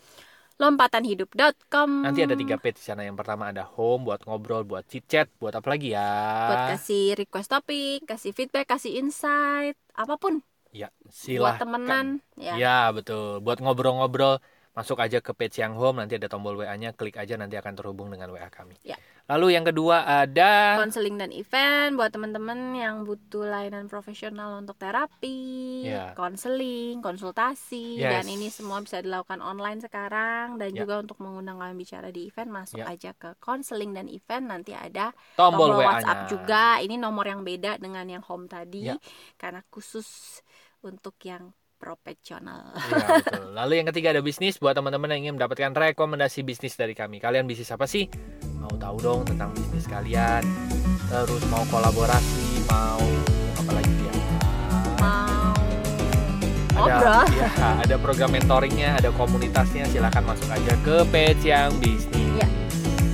lompatanhidup.com 0.57 2.07
nanti 2.07 2.25
ada 2.25 2.33
tiga 2.33 2.57
page 2.57 2.81
di 2.81 2.85
sana 2.87 3.05
yang 3.05 3.19
pertama 3.19 3.53
ada 3.53 3.67
home 3.67 4.09
buat 4.09 4.25
ngobrol 4.25 4.65
buat 4.65 4.89
chit 4.89 5.05
chat 5.05 5.29
buat 5.37 5.53
apa 5.53 5.69
lagi 5.69 5.93
ya 5.93 6.13
buat 6.49 6.65
kasih 6.79 7.19
request 7.19 7.53
topik 7.53 8.09
kasih 8.09 8.33
feedback 8.33 8.65
kasih 8.65 8.97
insight 8.97 9.77
apa 9.93 10.17
pun 10.17 10.41
ya 10.73 10.89
buat 11.05 11.13
silahkan 11.13 11.61
temenan 11.61 12.07
ya, 12.41 12.55
ya 12.57 12.81
betul 12.89 13.45
buat 13.45 13.61
ngobrol-ngobrol 13.61 14.41
masuk 14.77 15.01
aja 15.01 15.25
ke 15.25 15.33
page 15.33 15.57
yang 15.59 15.73
home 15.73 16.05
nanti 16.05 16.21
ada 16.21 16.29
tombol 16.29 16.61
WA-nya 16.61 16.93
klik 16.93 17.17
aja 17.17 17.41
nanti 17.41 17.57
akan 17.57 17.73
terhubung 17.73 18.13
dengan 18.13 18.29
WA 18.29 18.53
kami 18.53 18.77
Ya. 18.85 19.01
lalu 19.25 19.57
yang 19.57 19.65
kedua 19.65 20.05
ada 20.05 20.77
konseling 20.77 21.17
dan 21.17 21.33
event 21.33 21.97
buat 21.97 22.13
teman-teman 22.13 22.77
yang 22.77 23.09
butuh 23.09 23.49
layanan 23.49 23.89
profesional 23.89 24.61
untuk 24.61 24.77
terapi, 24.77 25.89
Ya. 25.89 26.13
konseling, 26.13 27.01
konsultasi 27.01 28.05
Yes. 28.05 28.13
dan 28.21 28.25
ini 28.29 28.53
semua 28.53 28.85
bisa 28.85 29.01
dilakukan 29.01 29.41
online 29.41 29.81
sekarang 29.81 30.61
dan 30.61 30.77
Ya. 30.77 30.85
juga 30.85 31.01
untuk 31.01 31.19
mengundang 31.25 31.57
kalian 31.57 31.81
bicara 31.81 32.13
di 32.13 32.29
event 32.29 32.53
masuk 32.53 32.85
Ya. 32.85 32.93
aja 32.93 33.11
ke 33.17 33.33
konseling 33.41 33.97
dan 33.97 34.13
event 34.13 34.45
nanti 34.45 34.77
ada 34.77 35.17
tombol, 35.41 35.73
tombol 35.73 35.89
WhatsApp 35.89 36.29
juga. 36.29 36.79
Ini 36.85 37.01
nomor 37.01 37.25
yang 37.25 37.41
beda 37.43 37.81
dengan 37.81 38.05
yang 38.05 38.21
home 38.23 38.45
tadi 38.45 38.93
Ya. 38.93 39.01
karena 39.41 39.65
khusus 39.73 40.45
untuk 40.85 41.17
yang 41.25 41.57
profesional. 41.77 42.73
Iya, 42.75 43.07
betul. 43.21 43.47
Lalu 43.59 43.73
yang 43.79 43.87
ketiga 43.93 44.09
ada 44.11 44.23
bisnis 44.25 44.57
buat 44.57 44.75
teman-teman 44.75 45.13
yang 45.15 45.21
ingin 45.29 45.35
mendapatkan 45.37 45.71
rekomendasi 45.71 46.43
bisnis 46.43 46.75
dari 46.75 46.93
kami. 46.93 47.21
Kalian 47.21 47.45
bisnis 47.45 47.71
apa 47.71 47.85
sih? 47.85 48.09
Mau 48.59 48.73
tahu 48.75 48.97
dong 48.99 49.21
tentang 49.23 49.53
bisnis 49.53 49.87
kalian? 49.87 50.43
Terus 51.07 51.43
mau 51.47 51.63
kolaborasi, 51.71 52.67
mau 52.67 52.99
apa 53.55 53.71
lagi 53.73 53.95
ya? 53.95 54.13
Mau 54.99 55.55
Ada, 56.77 56.97
ngobrol? 56.99 57.25
ya, 57.39 57.49
ada 57.81 57.97
program 57.97 58.31
mentoringnya, 58.35 58.99
ada 58.99 59.09
komunitasnya. 59.15 59.87
Silahkan 59.87 60.25
masuk 60.27 60.51
aja 60.51 60.73
ke 60.83 60.97
page 61.09 61.47
yang 61.47 61.71
bisnis. 61.79 62.43
Ya. 62.43 62.49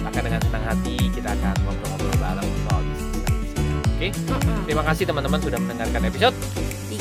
Akan 0.03 0.23
dengan 0.25 0.41
senang 0.41 0.65
hati 0.65 0.97
kita 1.13 1.31
akan 1.31 1.55
ngobrol-ngobrol 1.63 2.17
bareng 2.17 2.49
soal 2.65 2.83
bisnis. 2.89 3.51
Oke, 3.93 4.09
Mm-mm. 4.11 4.59
terima 4.67 4.83
kasih 4.83 5.05
teman-teman 5.05 5.39
sudah 5.39 5.59
mendengarkan 5.61 6.03
episode. 6.09 6.37